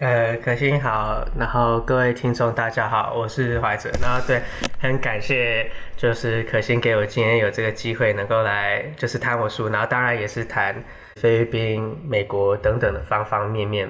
[0.00, 3.88] 呃，可心好，然后各位听众大家好，我是怀哲。
[4.02, 4.42] 然后对，
[4.80, 10.74] 很感谢就是可心给我今天有这个机会能够来就是谈我书，然后当然也是谈
[11.14, 13.88] 菲律宾、美国等等的方方面面。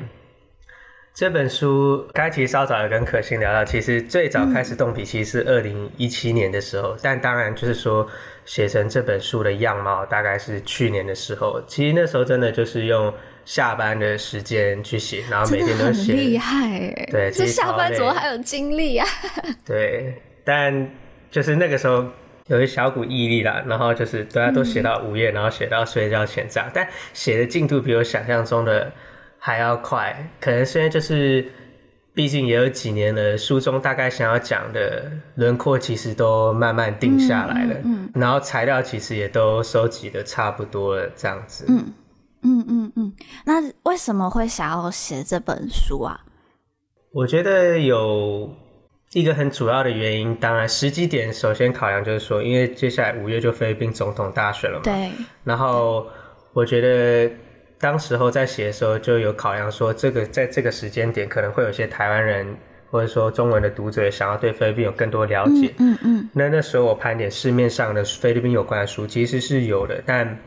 [1.14, 8.06] 这本书刚才其实稍早有跟可心聊到，其实最早开始动笔其实是二零一七年的时候，但当然就是说
[8.44, 11.62] 写成这本书的样貌大概是去年的时候。
[11.66, 13.10] 其实那时候真的就是用。
[13.44, 17.08] 下班的时间去写，然后每天都写，厉害哎！
[17.10, 19.06] 对，这下班怎么还有精力啊？
[19.66, 20.14] 对，
[20.44, 20.90] 但
[21.30, 22.06] 就是那个时候
[22.46, 28.90] 有一小股毅力啦，然后就是大家都写到午夜，嗯、然后写到睡觉前这样，但写的进度比我想象中的
[29.38, 30.30] 还要快。
[30.40, 31.44] 可能现在就是，
[32.14, 41.84] 毕竟也有几年了，书中大概想要讲的轮廓其实都慢慢定下来了，嗯然后材料其实也都收集的差不多了，这样子，嗯。
[42.44, 43.12] 嗯嗯嗯，
[43.46, 46.20] 那为什么会想要写这本书啊？
[47.10, 48.54] 我觉得有
[49.12, 54.82] 一个很主要的原因，当然时机点首先考量就是说，因为接下来五月就菲律宾总统大选了嘛。
[54.84, 55.10] 对。
[55.42, 56.06] 然后
[56.52, 57.32] 我觉得
[57.78, 62.54] 当时候在写的时候就有考量说，这个在这个时间点可能会有些台湾人
[62.90, 65.72] 或者说中文的读者想要对菲律宾有更多了解。
[65.78, 65.98] 嗯嗯。
[66.02, 70.38] 嗯嗯，那那时候我盘点市面上的菲律宾有关的书，其实是有的，但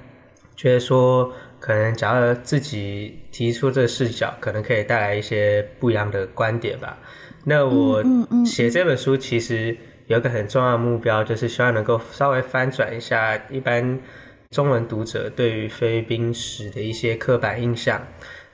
[0.55, 1.33] 觉得说。
[1.59, 6.97] 可能假如自己提出这个视角，可能可以带来一些不一样的观点吧。
[7.43, 8.03] 那我
[8.45, 9.75] 写这本书其实
[10.07, 13.99] 有一个很重要的目标，就是希望能够稍微翻转一下一般
[14.51, 18.01] 中文读者对于菲律宾史的一些刻板印象。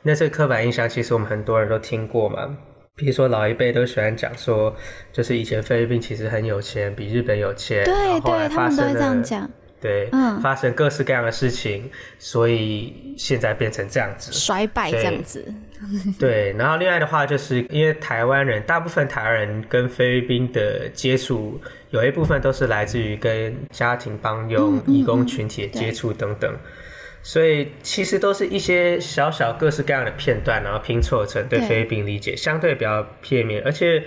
[0.01, 2.57] 那这刻板印象其实我们很多人都听过嘛，
[2.95, 4.75] 比如说老一辈都喜欢讲说，
[5.11, 9.49] 就是以前菲律宾其实很有钱，比日本有钱，对对，后来发生了，他们都会这样讲。
[9.83, 15.53] 对，嗯，发生各式各样的事情，所以现在变成这样子，衰败这样子。
[16.17, 21.59] 对，然后另外的话，就是因为台湾人，大部分台湾人跟菲律宾的接触，
[21.89, 26.49] 有一部分都是来自于跟家庭帮佣、义工群体的接触等等，
[27.21, 34.01] 所以其实都是一些小小各式各样的片段，然后拼凑成对菲律宾理解相对比较片面，而且。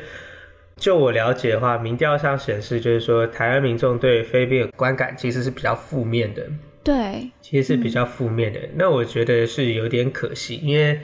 [0.80, 6.42] 就我了解的话，民调上显示，就是说台湾民众对菲律宾的观感其实是比较负面的。
[6.84, 8.60] 对，其实是比较负面的。
[8.60, 11.00] 嗯、那我觉得是有点可惜，因为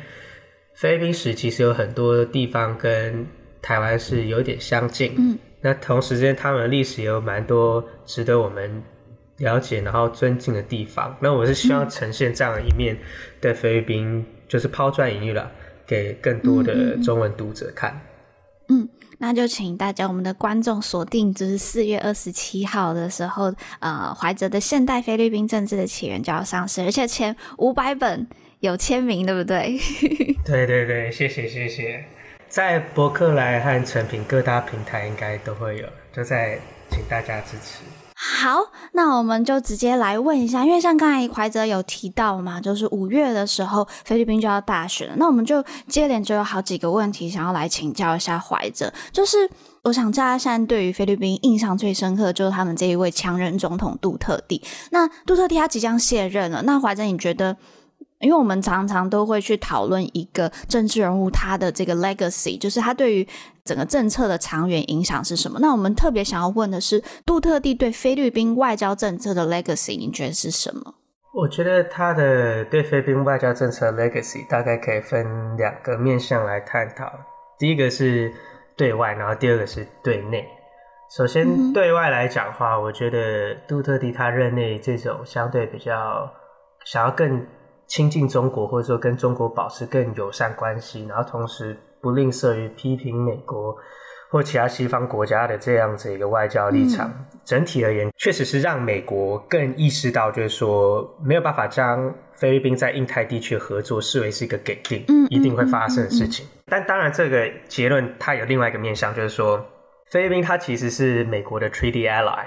[0.74, 3.26] 菲律宾史其实有很多地方跟
[3.62, 5.14] 台湾是有点相近。
[5.16, 8.82] 嗯，那同时间他们的历史也有蛮多值得我们
[9.38, 11.16] 了解然后尊敬的地方。
[11.18, 12.96] 那我是希望呈现这样的一面，
[13.40, 15.50] 对菲律宾就是抛砖引玉了，
[15.86, 17.90] 给更多的中文读者看。
[17.90, 18.11] 嗯。
[19.22, 28.26] 那就请大家，我们的观众锁定，就是四月二十七号的时候，呃，怀哲的《现代菲律宾政治的起源》就要上市，而且前五百本
[28.58, 29.78] 有签名，对不对？
[30.44, 32.04] 对对对，谢谢谢谢。
[32.48, 36.58] 在博客来和成品各大平台应该都会有，就在
[36.90, 37.84] 请大家支持。
[38.24, 49.50] 好，那我们就直接来问一下，因为像刚才怀哲有提到嘛，就是五月的时候菲律宾就要大选了，那我们就接连就有好几个问题想要来请教一下怀哲，就是
[49.82, 54.62] 我想大家现在对于菲律宾印象最深刻的就是他们这一位强人总统杜特地，
[54.92, 57.56] 那杜特地他即将卸任了，那怀哲你觉得？
[58.22, 63.28] 因为我们常常都会去讨论一个政治人物他的这个 legacy，就是他对于
[63.64, 65.58] 整个政策的长远影响是什么。
[65.60, 70.94] 那我们特别想要问的是，杜特地对菲律宾外交政策的 legacy，你觉得是什么？
[71.34, 77.10] 我觉得他的对菲律宾外交政策 legacy 大概可以分两个面向来探讨。
[77.58, 78.32] 第一个是
[78.76, 80.46] 对外，然后第二个是对内。
[81.16, 86.30] 首先对外来讲的话，我觉得杜特地他任内这种相对比较
[86.84, 87.44] 想要更。
[87.86, 93.76] 亲近中国，或者说跟中国保持更友善关系，然后同时不吝啬于批评美国
[94.30, 97.06] 或其他西方国家的这样子一个外交立场。
[97.08, 106.46] 嗯、整体而言，确实是让美国更意识到，就是说没有办法将菲律宾在印太地区合作视为是一个给定，嗯、一定会发生的事情。
[106.66, 109.62] 但当然，这个结论它有另外一个面向，就是说
[110.10, 112.46] 菲律宾它其实是美国的 treaty ally。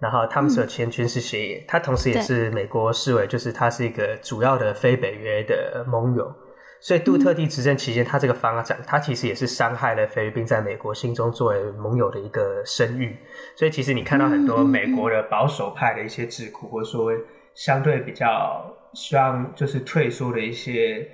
[0.00, 6.32] 然后他们是有签军事协议，他、嗯、同时也是美国视为就是他是一个主要的非北约的盟友，
[6.80, 13.16] 所以杜特地执政期间，他这个发展，他其实也是伤害了菲律宾在美国心中作为盟友的一个声誉。
[13.56, 17.10] 所以其实你看到很多美国的保守派的一些智库，或者说
[17.54, 21.06] 相对比较希望就是退缩的一些。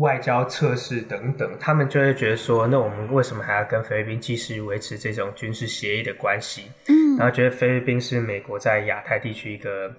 [0.00, 6.62] 外交测试等等，他们就会觉得说，那我们为什么还要跟菲律宾继续维持这种军事协议的关系？
[6.88, 9.92] 嗯，然后觉得菲律宾是美国在亚太地区一个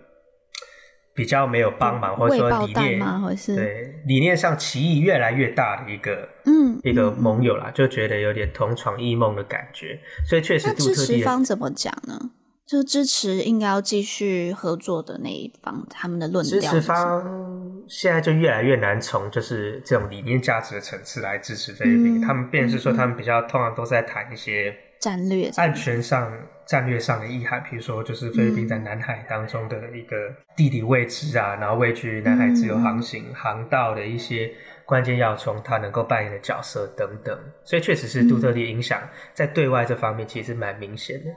[1.14, 10.00] 比较没有帮忙，或者说理念或是对理念上歧义越来越大的一个嗯一个盟友啦，就觉得有点同床异梦的感觉。
[10.28, 12.32] 所以确实，杜特地方怎么讲呢？
[12.66, 16.58] 就支持应该要继续合作的那一方，他们的论调。
[16.58, 17.61] 支持方
[17.92, 22.20] 现在就越来越难从就是这种理念价值的层次来支持菲律宾。
[22.20, 26.32] 嗯、他们便是说，他们比较通常都是在谈一些战略、安全上、
[26.66, 34.50] 战略上的意涵，比如说就是菲律宾在南海当中的一个地理位置啊，嗯、然后位居南海自由航行、嗯、航道的一些
[34.86, 37.38] 关键要冲，它能够扮演的角色等等。
[37.66, 39.02] 所以确实是杜特蒂影响
[39.34, 41.30] 在对外这方面其实蛮明显的。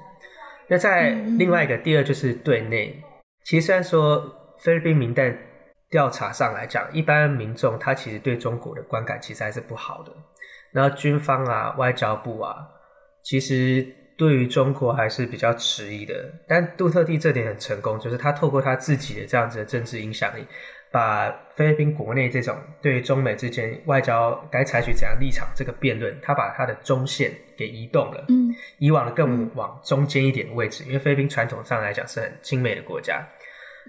[0.68, 3.02] 那在另外一个，第二就是对内。
[3.42, 5.24] 其实虽然说菲律宾民调
[5.94, 10.12] 调查上来讲，一般民众他其实对中国的观感其实还是不好的。
[10.72, 12.66] 然后军方啊、外交部啊，
[13.22, 13.86] 其实
[14.18, 16.12] 对于中国还是比较迟疑的。
[16.48, 20.44] 但杜特地这点很成功，就是他透过他自己的这样子的政治影响力。
[20.90, 33.24] 把菲律宾国内这种对中美之间外交该采取怎样立场这个辩论，他把他的中线给移动了，嗯，以往的更往中间一点的位置，因为菲律宾传统上来讲是很亲美的国家。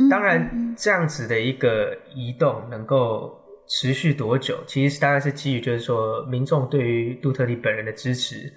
[0.09, 8.51] 当然，这样子的一个移动能够持续多久，其实当然是基于就是说民众对于杜特蒂本人的支持，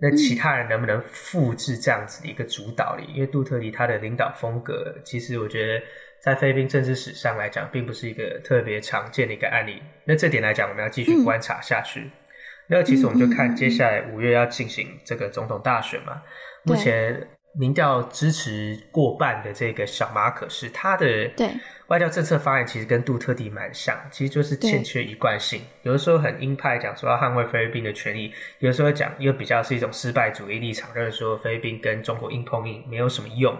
[0.00, 3.04] 那其他人能不能复制这样子的一个主导力？
[3.14, 5.84] 因为杜特蒂他的领导风格，其实我觉得。
[6.24, 9.82] 在菲律宾政治史上来讲，并不是一个特别常见的一个案例。
[10.06, 12.00] 那这点来讲，我们要继续观察下去。
[12.00, 12.10] 嗯、
[12.68, 16.14] 那其实我们就看接下来五月要进行这个总统大选嘛。
[16.14, 16.22] 嗯、
[16.64, 21.30] 目前民调支持过半的这个小马可是，他的
[21.86, 25.62] 外交政策方案其实跟杜特地蛮像，其实就是欠缺一贯性。
[25.82, 33.56] 有的时候很鹰派，讲说要捍卫菲律宾的权益；有的时候讲又比较是一种失败主义立场，认为说菲律宾跟中国硬碰硬没有什么用。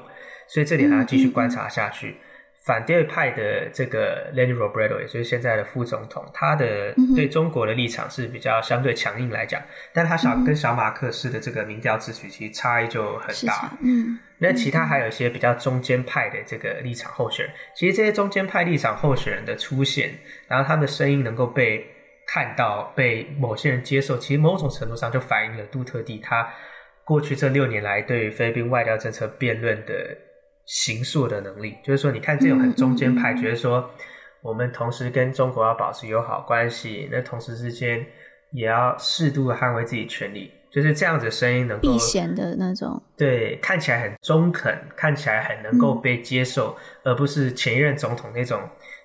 [0.47, 2.09] 所以这点还要继续观察下去。
[2.09, 2.34] 嗯嗯
[2.65, 9.61] 反对派的这个 Lenny Robredo，也就是现在的副总统，他的对中国的立场是比较相对强硬来讲，
[9.93, 13.71] 但他小跟小马克思的这个民调支持其实差异就很大。
[13.83, 20.15] 嗯，那其他还有一些比较中间派的这个立场候选人，其实这些中间派立场候选人的出现，
[20.49, 21.87] 然后他们的声音能够被
[22.27, 26.49] 看到、被某些人接受，其实某种程度上就反映了杜特地他
[27.05, 30.17] 过去这六年来对于菲律宾外交政策辩论的。
[30.67, 33.91] 形塑的能力，就是说，你看这种很中间派，觉得说
[34.43, 38.05] 我们同时跟中国要保持友好关系，那同时之间
[38.53, 48.61] 也要适度的捍卫自己权利，就是这样子的声音能够避嫌的那种，对，看起来很中肯，看起来很能够被接受，嗯、而不是前一任总统那种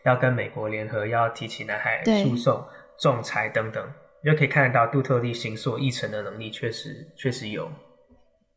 [0.06, 2.64] 要跟美国联合，要提起南海诉讼、
[2.98, 3.86] 仲裁等等，
[4.24, 7.70] 你就可以看得到杜特地行塑议程的能力确实确实有。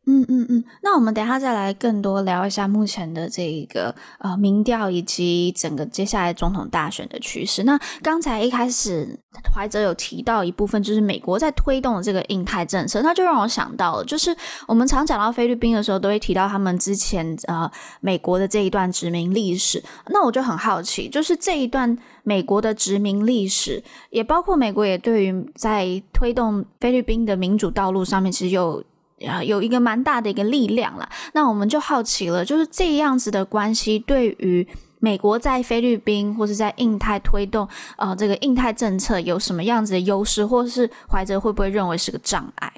[0.05, 7.63] 嗯嗯嗯，那我们等一下再来更多聊一下目前的这个呃民调以及整个接下来总统大选的趋势。
[7.63, 9.17] 那刚才一开始
[9.55, 14.35] 怀哲有提到一部分，就是美国在推动的这个印太政策，那就让我想到了，就是
[14.67, 19.81] 我们常讲到菲律宾的时候，都会提到他们之前呃美国的这一段殖民历史。
[20.09, 28.83] 那我就很好奇，就是这一段美国的殖民历史，也包括美国也对于在推动菲律宾的民主道路上面，其实有。
[29.27, 31.09] 啊，有一个蛮大的一个力量啦。
[31.33, 34.67] 那我们就好奇了，就是这样子的关系，对于
[34.99, 37.67] 美国在菲律宾或是在印太推动
[37.97, 42.71] 呃这个印太政策有什么样子的优势，或是怀哲会不会认为是个障碍？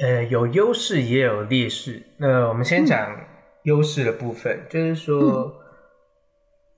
[0.00, 2.02] 呃，有优势也有劣势。
[2.18, 3.08] 那我们先讲
[3.64, 5.52] 优势的部分，嗯、就是说，嗯、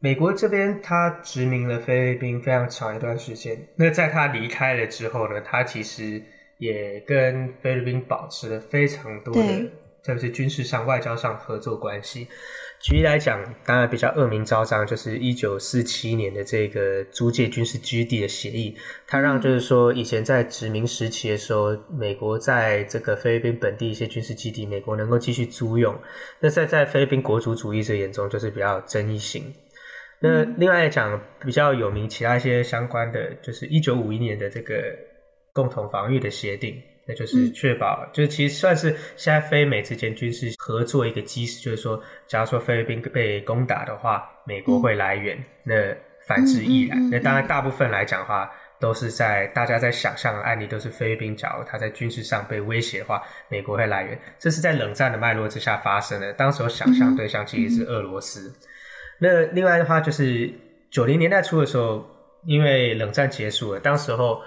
[0.01, 3.57] 美国这边他殖民了菲律宾非常长一段时间。
[3.77, 6.23] 那在他离开了之后呢，他其实。
[6.59, 9.43] 也跟菲律宾保持了非常多的，
[10.03, 12.29] 特别是军事上、外交上合作关系。
[12.79, 18.77] 举例来讲，当然比较恶名昭彰，就是一九四七年的这个租借军事基地的协议，
[19.07, 25.99] 它让就是说以前在殖民时期的时候，美国在这个菲律宾本地一些军事基地，美国能够继续租用。
[26.41, 29.53] 那在在菲律宾国族主义者眼中，就是比较有争议性。
[30.21, 34.75] 那另外来讲，比较有名其他一些相关的，就是一九五一年的这个。
[35.57, 45.75] 共同防御的协定，那就是确保，嗯、就是其实算是现在非美之间军事合作一个基石，就是说，假如说菲律宾被攻打的话，美国会来援，嗯、那
[46.29, 47.09] 反之亦然。
[47.09, 54.21] 那当然，大部分来讲的话，都是在大家在想象的案例，都是菲律宾假如他在军事上被威胁的话，美国会来援。
[54.39, 58.53] 这是在冷战的脉络之下发生的，当时候想象对象其实是俄罗斯。
[59.19, 60.53] 那另外的话，就是
[60.91, 62.05] 九零年代初的时候，
[62.45, 64.39] 因为冷战结束了，当时候。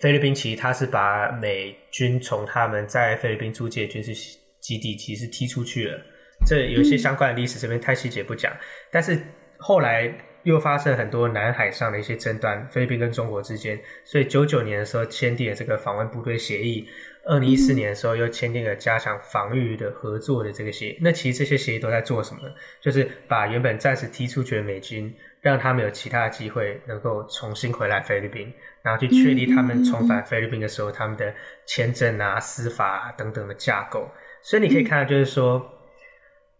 [0.00, 4.12] 菲律宾其实他是把美军从他们在菲律宾租借军事
[4.60, 6.00] 基地其实踢出去了，
[6.46, 8.52] 这有一些相关的历史，这边太细节不讲。
[8.90, 9.18] 但是
[9.56, 10.12] 后来
[10.44, 16.88] 又发生很多南海上的一些争端，菲律宾跟中国之间，所以九九年的时候签订了这个访问部队协议，
[17.24, 20.98] 二零一四年的时候又签订了加强防御的合作的这个协议。
[21.00, 22.40] 那其实这些协议都在做什么？
[22.80, 28.52] 就是把原本暂时踢出去的美军，让他们有其他的机会能够重新回来菲律宾。
[28.88, 31.34] 然后去确立他们重返菲律宾的时候，他们的
[31.66, 34.08] 签证啊、司法啊等等的架构。
[34.42, 35.70] 所以你可以看到，就是说，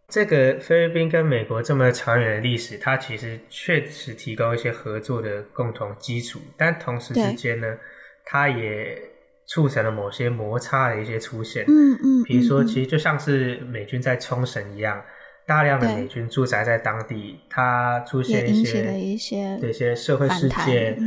[0.09, 7.77] 这个菲律宾跟美国这么长远的历史，它其实确实提供一些合作的共同基础，但同时之间呢，
[8.25, 9.01] 它也
[9.47, 11.65] 促成了某些摩擦的一些出现。
[11.67, 15.03] 嗯嗯，比如说，其实就像是美军在冲绳一样，
[15.47, 20.99] 大量的美军驻扎在当地，它出现一些一些一些社会事件。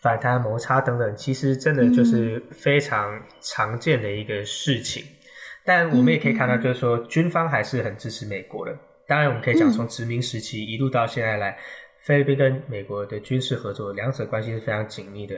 [0.00, 5.02] 反弹、摩擦等等，其实真的就是非常常见的一个事情。
[5.02, 5.16] 嗯、
[5.62, 8.74] 但我们也可以看到，就是说军方还是很支持美国的。
[9.06, 11.58] 当然，我们可以讲从殖民时期一路到现在来，
[11.98, 15.36] 菲律宾跟美国的军事合作，两者关系是非常紧密的。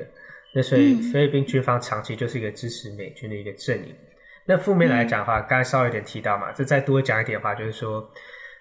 [0.54, 3.92] 那所以菲律宾军方长期就是一个支持美军的一个阵营。
[4.44, 8.08] 那负面来讲的话，刚才稍微有点提到嘛，这再多讲一点的话，就是说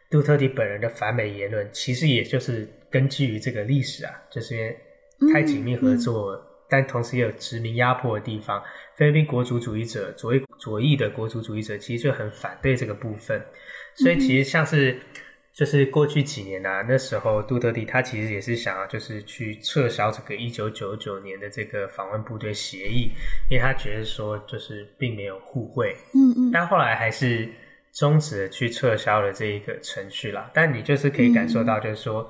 [0.10, 4.76] 杜特蒂本人的反美言论，其实也就是根基于这个历史啊，就是因为。
[5.32, 8.64] 太紧密合作，但同时也有殖民压迫的地方。
[8.96, 13.42] 菲律宾国族主义者，左翼左翼的国族主义者，其实就很反对这个部分。
[13.96, 15.00] 所以其实像是，
[15.54, 23.12] 就是过去几年啊，那时候杜特地他其实也是想要，就是去撤销这个一九九九年的这个访问部队协议，
[23.50, 25.96] 因为他觉得说就是并没有互惠。
[26.14, 26.52] 嗯嗯。
[26.54, 27.50] 但后来还是
[27.94, 30.50] 终止了去撤销了这一个程序啦。
[30.54, 32.30] 但你就是可以感受到，就是说、嗯、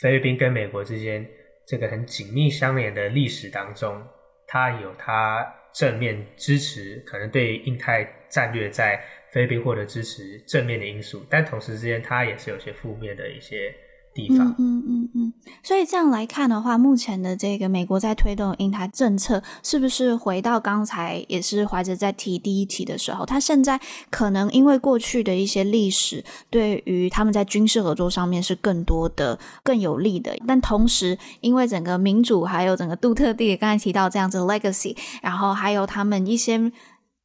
[0.00, 1.26] 菲律宾跟美国之间。
[1.66, 4.02] 这个很紧密相连的历史当中，
[4.46, 13.74] 它有它正面支持，可能对印太战略在菲律宾获得支持正面的因素，但同时之间，它也是有些负面的一些。
[14.14, 15.32] 地方，嗯嗯嗯嗯，
[15.62, 36.72] 所以这样来看的话，目前的这个美国在推动印台政策，是不是回到刚才也是怀着在提第一题的时候，他现在可能因为过去的一些历史，对于他们在军事合作上面是更多的更有利的，但同时因为整个民主还有整个杜特地刚才提到这样子的 legacy，然后还有他们一些。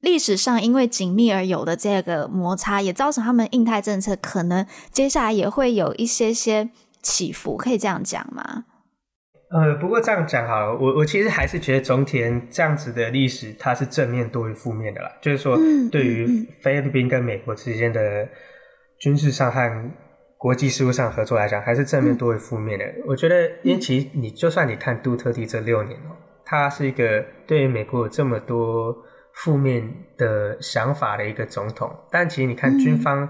[0.07, 6.69] 历史上因为紧密而有的这个摩擦，也造成他们印太政策可能接下来也会有一些些
[7.01, 8.63] 起伏，可以这样讲吗？
[9.51, 15.11] 呃，不过这样讲好了，我我其实还是觉得总体这样子的历史，它是正面多于负面的啦。
[15.21, 15.57] 就是说，
[15.91, 18.25] 对于菲律宾跟美国之间的
[18.99, 19.91] 军事上和
[20.37, 22.85] 国际事务上合作来讲，还是正面多于负面的。
[22.85, 28.95] 嗯、我觉得，因为其实你就算你看杜特地这六年哦，他是一个对于美国有这么多。
[29.37, 31.93] 负面的想法的一个总统。
[32.11, 33.27] 但其实你看军方、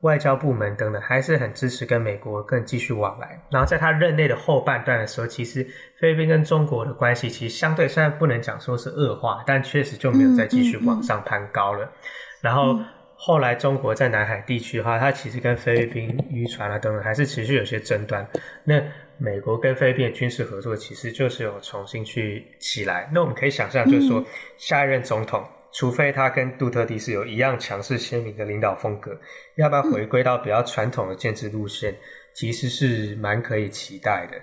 [0.00, 3.40] 外交部门等等，还是很支持跟美国更继续往来。
[3.50, 5.66] 然后在他任内的后半段的时候，其实
[5.98, 11.90] 菲律宾跟中国的关系其实相对虽然不能讲说是恶化，但确实就没有再继续往上攀高了。
[12.40, 12.78] 然后。
[13.22, 18.26] 后来中国在南海地区的话，它其实跟菲律宾渔船啊等等还是持续有些争端。
[18.64, 18.82] 那
[19.22, 23.10] 美国跟菲律宾的军事合作其实就是有重新去起来。
[23.12, 24.24] 那我们可以想象，就是说
[24.56, 25.44] 下一任总统，
[25.74, 29.14] 除非他跟杜特地是有一样强势鲜明的领导风格，
[29.56, 31.94] 要不要回归到比较传统的建制路线，
[32.34, 34.38] 其实是蛮可以期待的。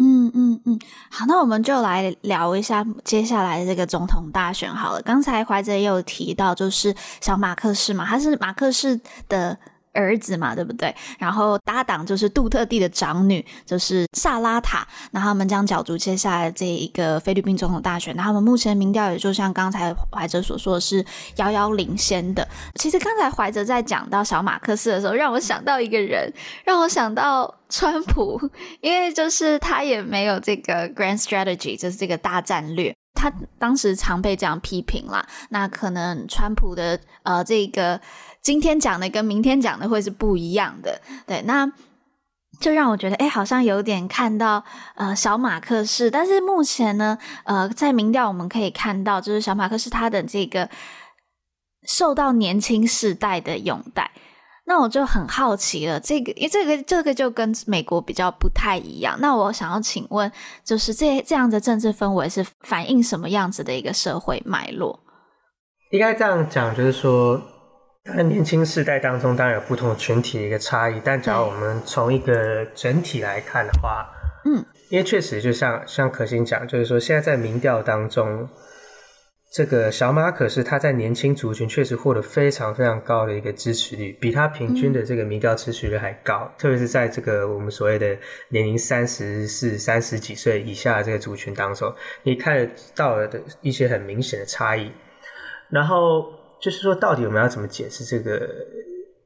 [0.00, 0.78] 嗯嗯嗯，
[1.12, 5.02] 好，那我们就来聊一下接下来的这个总统大选好了。
[5.02, 9.56] 刚才怀哲也有提到，就是小马克思嘛，他是马克思的。
[9.98, 10.94] 儿子嘛，对不对？
[11.18, 14.86] 然后搭档就是杜特地的长女，就是萨拉塔。
[15.10, 18.14] 那他们将角逐接下来这一个菲律宾总统大选。
[18.14, 21.04] 那他们目前民调也就像刚才怀哲所说的是
[21.36, 22.46] 遥遥领先的。
[22.76, 26.32] 其实刚才怀哲在讲到小马克思的时候，让我想到一个人，
[26.64, 28.40] 让我想到川普，
[28.80, 32.94] 因为就是他也没有这个 grand strategy，就是这个大战略。
[33.14, 35.26] 他当时常被这样批评啦。
[35.48, 38.00] 那可能川普的呃这个。
[38.48, 41.70] 今天讲的跟明天讲的会是不一样的，对，那
[42.58, 50.70] 就让我觉得，哎，好像有点看到呃小马克士，但是目前呢，呃，在民调我们可以看到，就是小马克士他的这个
[51.86, 54.10] 受到年轻世代的拥戴，
[54.64, 60.32] 那我就很好奇了，这个，因为这个这个就跟美国比较不太一样，那我想要请问，
[60.64, 65.00] 就是这这样的政治氛围是反映什么样子的一个社会脉络？
[65.92, 67.38] 应该这样讲，就是说。
[68.16, 74.08] 那年轻世代当中当然有不同的群体的一个差异，但只要我们从一个整体来看的话，
[74.44, 78.48] 嗯，因为确实就像像可心讲，就是说现在在民调当中，
[79.52, 88.16] 这个小马可是他在年轻族群确实获得非常非常高的一个支持率，比他平均的这个民调支持率还高，特别是在这个我们所谓的
[88.48, 94.90] 年龄三十四、三十几岁以下的这个族群当中，你看到了的一些很明显的差异，
[95.68, 96.37] 然后。
[96.60, 98.48] 就是说，到底我们要怎么解释这个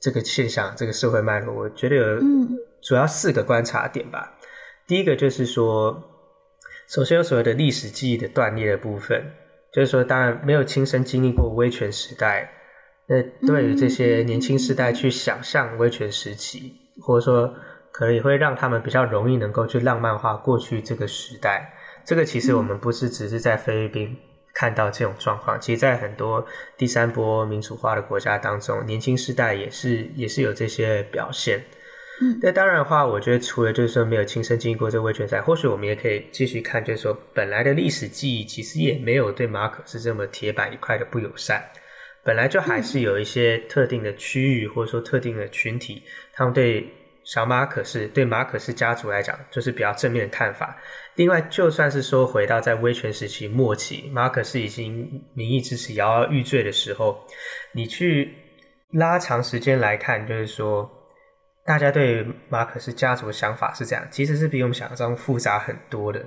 [0.01, 1.55] 这个现象，这个社会脉络？
[1.55, 2.21] 我觉得有
[2.83, 4.37] 主要四个观察点吧。
[4.87, 6.03] 第一个就是说，
[6.89, 9.33] 首先有所谓的历史记忆的断裂的部分，
[9.73, 12.51] 就是说，当然没有亲身经历过威权时代，
[13.07, 17.55] 那对于这些年轻世代去想象威权时期，或者说
[17.93, 21.73] 可能也会让他们比较容易能够去浪漫化过去这个时代。
[22.05, 24.19] 这个其实我们不是只是在菲律宾。
[24.55, 26.47] 看到这种状况，其实，在很多
[26.77, 31.65] 第三波民主化的国家当中，年轻世代也是也是有这些表现。
[32.21, 41.65] 嗯，那当然的话，我觉得除了就是说没有亲身经历过这个威权赛，或许我们也可以继续看，就是说本来的历史记忆其实也没有对马可是这么铁板一块的不友善，
[42.23, 46.87] 本来就还是有一些特定的区域或者说特定的群体，他们对。
[47.25, 50.77] 小马可是对马可是家族来讲，就是比较正面的看法。
[51.15, 57.19] 另外，就算是说回到在威权时期末期，马可是已经民意支持摇摇欲坠的时候，
[57.73, 58.35] 你去
[58.93, 60.91] 拉长时间来看，就是说，
[61.65, 66.25] 大家对马可是家族的想法是这样，其实是比我们想象中复杂很多的。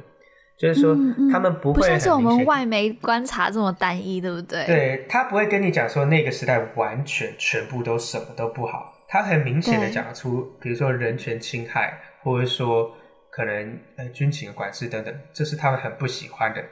[0.58, 0.96] 就是说，
[1.30, 4.66] 他们不会不像是我们外媒观察这么单一，对不对？
[4.66, 8.95] 对，他不会跟你讲说那个时代完全全部都什么都不好。
[9.08, 12.92] 他很明显的讲出，比如说人权侵害，或者说
[13.30, 16.64] 可能呃军情管制等等，这是他们很不喜欢的。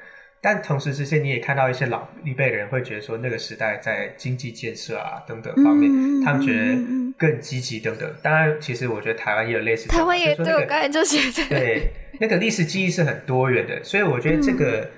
[0.42, 6.78] 但同时之间，你也看到一些老一辈的人会觉得说，那个时代在经济建设啊等等方面，嗯、他们觉得
[7.18, 8.14] 更积极等等。
[8.22, 14.82] 当然，其实我觉得台湾也有类似，台湾也对、那个、我刚才就觉得对那个历史记忆是很多元的，所以我觉得这个。
[14.82, 14.92] 嗯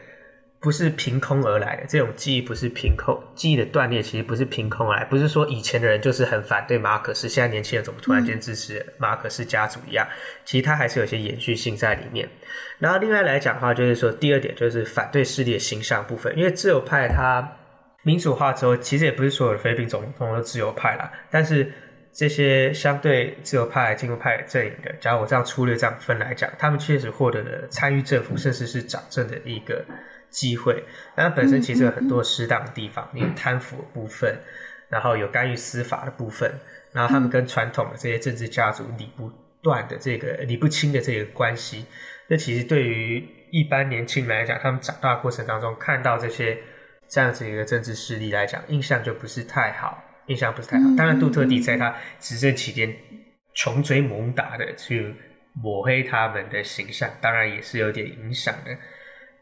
[0.66, 10.07] 不是凭空而来的，这种记忆不是凭空，记忆的断裂其实不是凭空而来，不是说以前的人就是很反对马可仕，现在年轻人怎么突然间支持马可仕家族一样，
[10.43, 12.28] 其实它还是有些延续性在里面。
[12.80, 17.47] 然后另外来讲的话，就是说第二点就是反对势力的形象部分，因为自由派它
[18.01, 21.72] 民主化之后，其实也不是所有的菲律宾总统都自由派啦，但是
[22.11, 29.86] 这些相对自由派、进步派阵营的，假如我这样粗略这样分来讲，他们确实获得了参与政府甚至是掌政的一个。
[30.36, 30.83] 机会，
[31.15, 34.38] 但它本身其实有很多适当的地方，有贪腐的部分，
[34.89, 36.51] 然后有干预司法的部分，
[36.91, 39.31] 然后他们跟传统的这些政治家族理不
[39.61, 41.86] 断的这个理不清的这个关系，
[42.27, 46.57] 那其实对于一般年轻人来讲，他们长大的过程当中看到这些
[47.07, 50.83] 这样子一个政治势力来讲，印象就不是太好，印象不是太好。
[50.97, 52.93] 当然，杜特地在他执政期间
[53.53, 55.15] 穷追猛打的去
[55.53, 58.77] 抹黑他们的形象，当然也是有点影响的。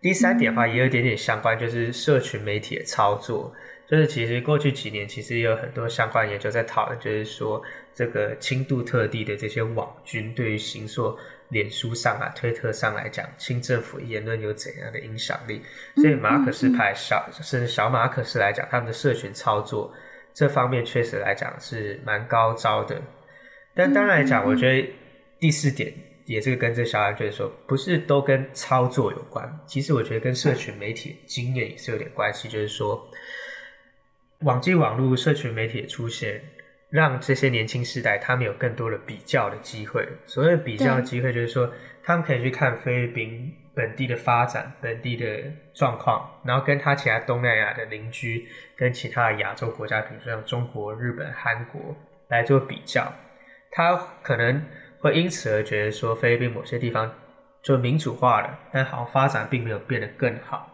[0.04, 3.52] 第三点的话也有一点点相关，就是社群媒体的操作。
[3.88, 7.62] 就是其实过去几年其实也有很多相关研究在讨论，就是说
[7.94, 11.18] 这个轻度特地的这些网军对于行说
[11.50, 15.62] 脸书上啊、推特上来讲，清政府言论有怎样的影响力？
[15.96, 19.94] 所以马可斯派小甚至小马可斯来讲，他们的社群操作
[20.34, 23.02] 这方面确实来讲是蛮高招的。
[23.74, 24.94] 但当然来讲，我觉得
[25.40, 25.94] 第四点
[26.26, 33.10] 也是跟这小安就是说，不是都跟操作有关，其实我觉得跟社群媒体经验也是有点关系，就是说。
[34.40, 36.42] 网际网络社群媒体的出现，
[36.90, 40.06] 让这些年轻世代他们有更多的比较的机会。
[40.26, 41.72] 所谓比较的机会，就是说
[42.04, 45.26] 他们可以去看菲律宾本地的发展、本地的
[45.74, 48.46] 状况，然后跟他其他东南亚的邻居、
[48.76, 51.96] 跟其他的亚洲国家，比如说像中国、日本、韩国
[52.28, 53.14] 来做比较。
[53.72, 54.62] 他可能
[55.04, 57.12] 会因此而觉得说，菲律宾某些地方
[57.62, 60.70] 就民主化了，但好像发展并没有变得更好。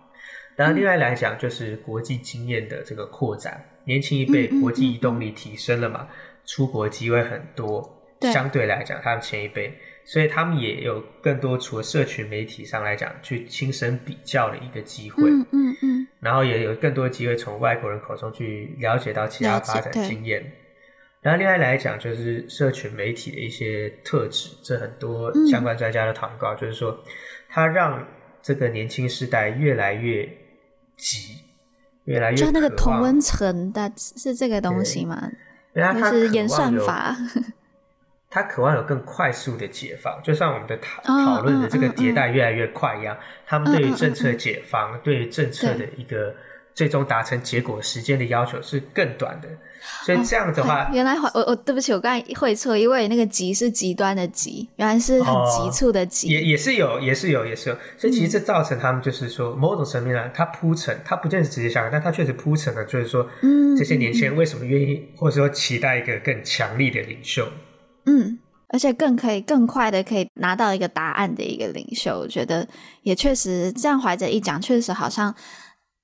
[0.55, 6.07] 然后另外来讲，就是国际经验的这个扩展，年轻一辈国际移动力提升了嘛，
[6.45, 7.81] 出国机会很多，
[8.21, 9.73] 相对来讲，他们前一辈，
[10.05, 20.43] 所以他们也有更多除了社群媒体上来讲，去亲身比较的一个机会，嗯嗯嗯，然后也有更多机会从外国人口中去了解到其他发展经验。
[21.21, 26.97] 然后另外来讲，就是社群媒体的一些特质，这很多相关专家都谈到，就是说，
[27.49, 28.07] 它让
[28.41, 30.29] 这个年轻世代越来越。
[31.01, 31.33] 急，
[32.03, 35.31] 越来越就那个同温层的是这个东西吗？
[35.73, 37.15] 就是演算法，
[38.29, 43.17] 他渴望有更快速的解放，就像我们的讨讨论的这个迭代越来越快一样。
[43.47, 46.35] 他们对于政策解放，对于政策的一个。
[46.73, 49.49] 最终达成结果时间的要求是更短的，
[50.05, 67.45] 所以这样的话，哦、原来我我对不起，我刚才会错，因为那个急是极端的急，原来是很急促的急，哦、也也是有，也是有，也是有，所以其实这造成他们就是说，某种层面上，他铺陈，他不见得是直接相关，但他确实铺陈了，就是说，嗯，这些年轻人为什么愿意，或者说期待一个更强力的领袖，
[68.05, 68.39] 嗯，
[68.69, 72.65] 而且更可以更快的可以拿到一个答案的一个领袖，我觉得
[73.03, 75.35] 也确实这样怀着一讲，确实好像。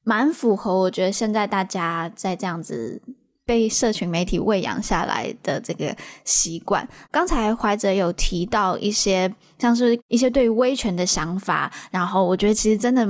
[0.06, 3.02] 蛮符合，我觉得现在大家在这样子
[3.44, 6.88] 被社群媒体喂养下来的这个习惯。
[7.12, 13.06] 刚才怀哲有提到一些，像是一些对于威权的想法，然后我觉得其实真的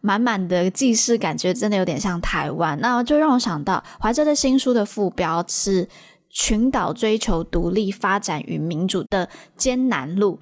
[0.00, 2.78] 满满的既视感觉，真的有点像台湾。
[2.80, 5.88] 那就让我想到怀哲的新书的副标是
[6.30, 10.38] “群岛追求独立发展与民主的艰难路”。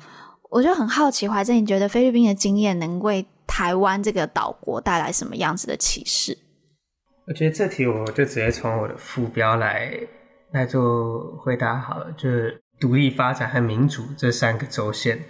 [0.50, 3.26] 我就很好奇，怀哲，你觉得菲律宾的经验能为
[3.57, 6.36] 台湾这个岛国带来什么样子的启示？
[7.28, 9.96] 我觉得这题我就直接从我的副标来
[10.50, 15.20] 来做回答好了，就是独立发展和民主这三个轴线。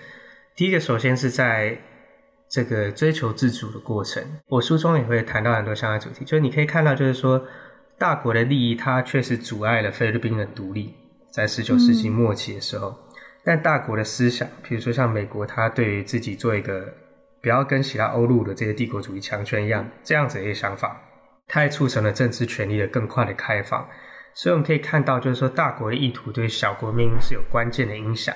[0.57, 1.77] 第一个，首先是在
[2.49, 4.25] 这个追求自主的过程。
[4.47, 7.47] 我书中也会谈到很多相关主题，就是你可以看到，就是说
[7.99, 10.95] 大国的利益，它确实阻碍了菲律宾的独立，
[11.31, 12.89] 在十九世纪末期的时候。
[12.89, 12.97] 嗯、
[13.45, 16.91] 但大国的思想，比如说像美国，它对于自己做一个。
[17.45, 20.99] 不要跟其他欧陆的这些帝国主义强权一样，这样子的一些想法，
[21.47, 23.87] 它也促成了政治权力的更快的开放。
[24.33, 28.35] 所以我们可以看到，就是说大国的意图对小国命运是有关键的影响。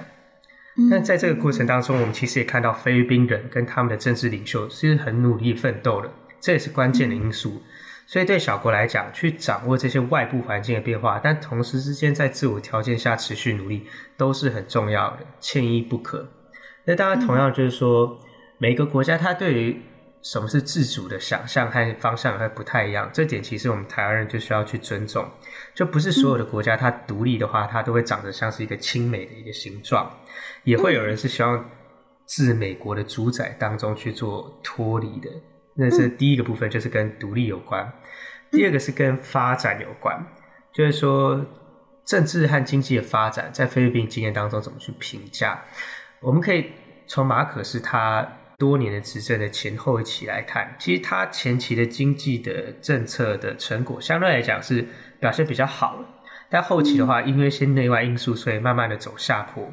[0.91, 7.63] 但在这个过程当中，我们其实也看到菲律宾人跟他们的政治领袖是很努力奋斗的，这也是关键的因素。
[8.07, 13.87] 所以对小国来讲，去掌握这些外部环境的变化，但同时之间在自我条件下持续努力，
[14.19, 16.29] 都是很重要的，缺一不可。
[16.85, 18.21] 那当然，同样就是说。
[18.59, 19.81] 每个国家它对于
[20.21, 25.25] 什么是自主的想象和方向还不太一样，这点其实我们台湾人就需要去尊重。
[25.77, 30.11] 就不是所有的国家它独立的话，它都会长得像是一个亲美的一个形状，
[30.65, 31.65] 也会有人是希望
[32.27, 35.31] 自美国的主宰当中去做脱离的。
[35.75, 37.87] 那是第一个部分，就是跟独立有关；
[38.51, 40.21] 第二个是跟发展有关，
[40.73, 41.47] 就是说
[42.05, 45.63] 政治和经济的发展在菲律宾经验当中怎么去评价？
[46.21, 46.73] 我们可以
[47.07, 48.29] 从马可斯他。
[48.59, 54.85] 多年的执政的前后期来看，其实他前期的经济的政策的成果相对来讲是
[55.21, 56.05] 表现比较好的，
[56.51, 59.73] 但后期的话，因为一些内外因素，所以慢慢的走下坡。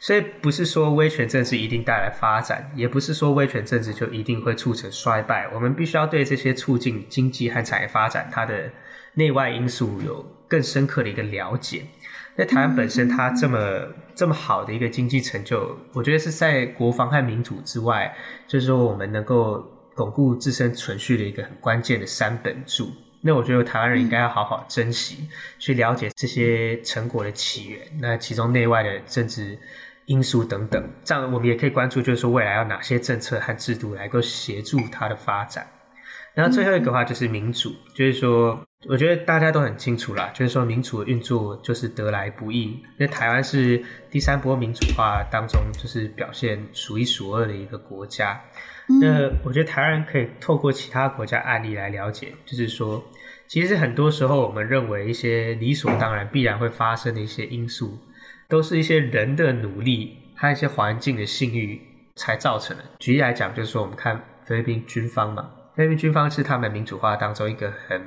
[0.00, 5.48] 所以不是说威权政治一定带来发展，也不是说威权政治就一定会促成衰败。
[5.54, 8.68] 我们必须要对这些促进经济和产业发展它的
[9.14, 11.84] 内外因素有更深刻的一个了解。
[12.36, 13.58] 在台湾本身它这么
[14.14, 18.12] 这么好的一个经济成就，我觉得是在国防和民主之外，
[18.48, 19.64] 就是说我们能够
[19.94, 22.90] 巩固自身存续的一个很关键的三本柱。
[23.20, 25.28] 那我觉得台湾人应该要好好珍惜，
[25.58, 29.56] 去了解这些成果的起源，那其中内外的政治
[30.06, 35.66] 因素等等，这样我们也可以关注，就是说未来要哪些政策和制度来够协助它的发展。
[36.34, 38.60] 然后最后一个话就是民主，就是说。
[38.88, 48.40] 我觉得大家都很清楚啦，就是说民主的运作就是得来不易，因为台湾是第三波民主化当中就是表现数一数二的一个国家。
[48.88, 53.02] 嗯、那我觉得台湾人可以透过其他国家案例来了解，就是说，
[53.48, 57.98] 其实很多时候我们认为一些理所当然必然会发生的一些因素，
[58.46, 61.80] 都是一些人的努力和一些环境的信誉
[62.16, 62.84] 才造成的。
[62.98, 68.02] 举例来讲，就是说我们看菲律宾军方嘛，菲律宾军方是他们民主化当中一个很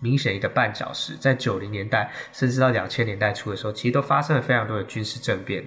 [0.00, 5.64] 明显一个绊脚石，在九零年代甚至到两千年代初的时候，其实都发生了非常多的军事政变，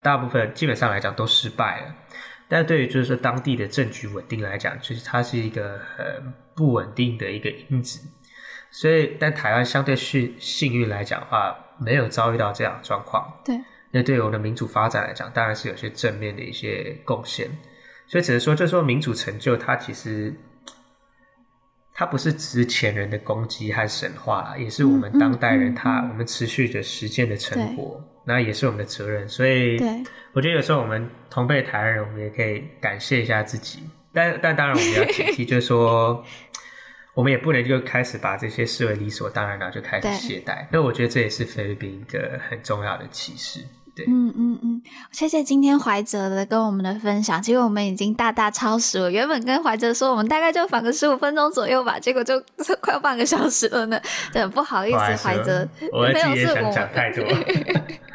[0.00, 1.94] 大部分基本上来讲都失败了。
[2.48, 8.00] 但对于就是说当地的政局稳定来讲，其实它是一个很不稳定的一个因子。
[8.70, 13.32] 所以，但台湾相对幸幸运来讲的话，没有遭遇到这样的状况。
[13.44, 13.56] 对，
[13.90, 17.50] 那对于我们的民主发展来讲，当然是有些正面的一些贡献。
[18.06, 20.34] 所以只能说，就是说民主成就它其实。
[22.02, 29.28] 它不是只是前人的攻击和神话啦，也是我们当代人他我们持续的实践的成果，那也是我们的责任。
[29.28, 29.78] 所以，
[30.32, 33.84] 我觉得有时候我们同辈台湾人，我们也可以感谢一下自己。
[34.12, 36.24] 但但当然，我们要警惕， 就是说，
[37.14, 40.66] 我们也不能就开始把这些视为理所当然，然后就开始懈怠。
[40.72, 43.60] 那我觉得这也是菲律宾一个很重要的启示。
[43.94, 47.42] 对嗯嗯嗯，谢谢今天怀哲的跟我们的分享。
[47.42, 52.42] 其实我们已经大大超时了，原本跟怀哲说我们大概就访个十五分钟左右吧，结果就
[52.80, 54.00] 快要半个小时了呢。
[54.32, 57.24] 对，不好意思，怀哲，我没有是我讲太多。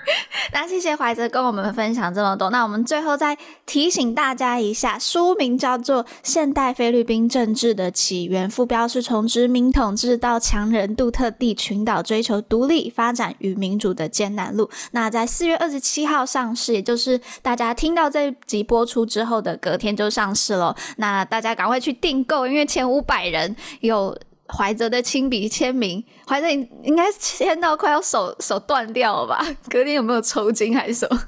[0.53, 2.49] 那谢谢怀哲跟我们分享这么多。
[2.49, 14.69] 那我们最后再提醒大家一下，书名叫做《现代菲律宾政治的起源》，副标是从殖民统治到强人杜特地群岛追求独立发展与民主的艰难路。
[14.91, 20.75] 那在四月二十七号上市，也就是大家听到这集播出之后的隔天就上市了。
[20.95, 24.17] 那大家赶快去订购，因为前五百人有。
[24.55, 26.47] 怀哲的亲笔签名，怀哲
[26.83, 29.45] 应该签到快要手手断掉了吧？
[29.69, 31.19] 隔天有没有抽筋还是什么？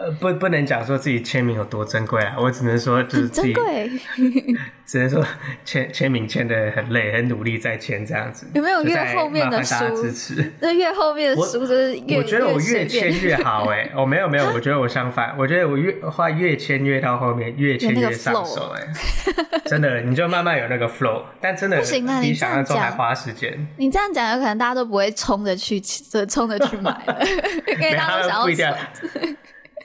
[0.00, 3.90] 呃，不，不能讲说自己签名有多珍贵啊，我只能说就是自己珍贵，
[4.86, 5.24] 只能说
[5.64, 8.46] 签签名签的很累，很努力在签这样子。
[8.54, 10.02] 有没有越后面的书？
[10.02, 10.52] 支持？
[10.60, 23.66] 那越后面的书就是越，我觉得我越签越好哎、欸，我、 哦、没有没有，我觉得我相反，我觉得我越画越签越到后面越签越上手哎、欸，真的，你就慢慢有那个 flow，但真的不行啊，比想象中还花时间。
[23.76, 25.80] 你这样讲，有可能大家都不会冲着去，
[26.28, 27.18] 冲着去买了，
[27.66, 28.78] 因为大家都想要抢。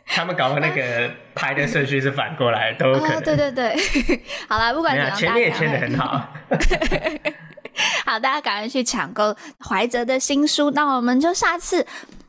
[0.16, 3.18] 他们搞的那个拍的顺序是反过来，都有可能。
[3.18, 3.76] 哦、对对对，
[4.48, 6.30] 好啦，不管怎样，前面也签的很好。
[8.06, 9.36] 好，大家赶快去抢购
[9.68, 10.70] 怀泽的新书。
[10.72, 11.86] 那我们就下次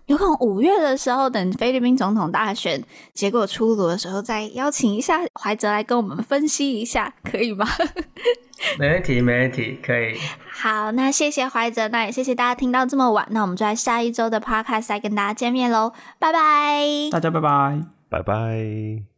[0.07, 2.83] 有可能五月的时候，等菲律宾总统大选
[3.13, 7.67] 结果出炉的时候，再邀请一下怀哲来跟我们分析一下，可以吗？
[8.79, 10.17] 没问题，没问题，可以。
[10.51, 19.14] 好，那谢谢怀哲，那也谢谢大家听到这么晚，那我们就在下一周的 Podcast 再跟大家见面喽，拜拜，大家拜拜，拜拜。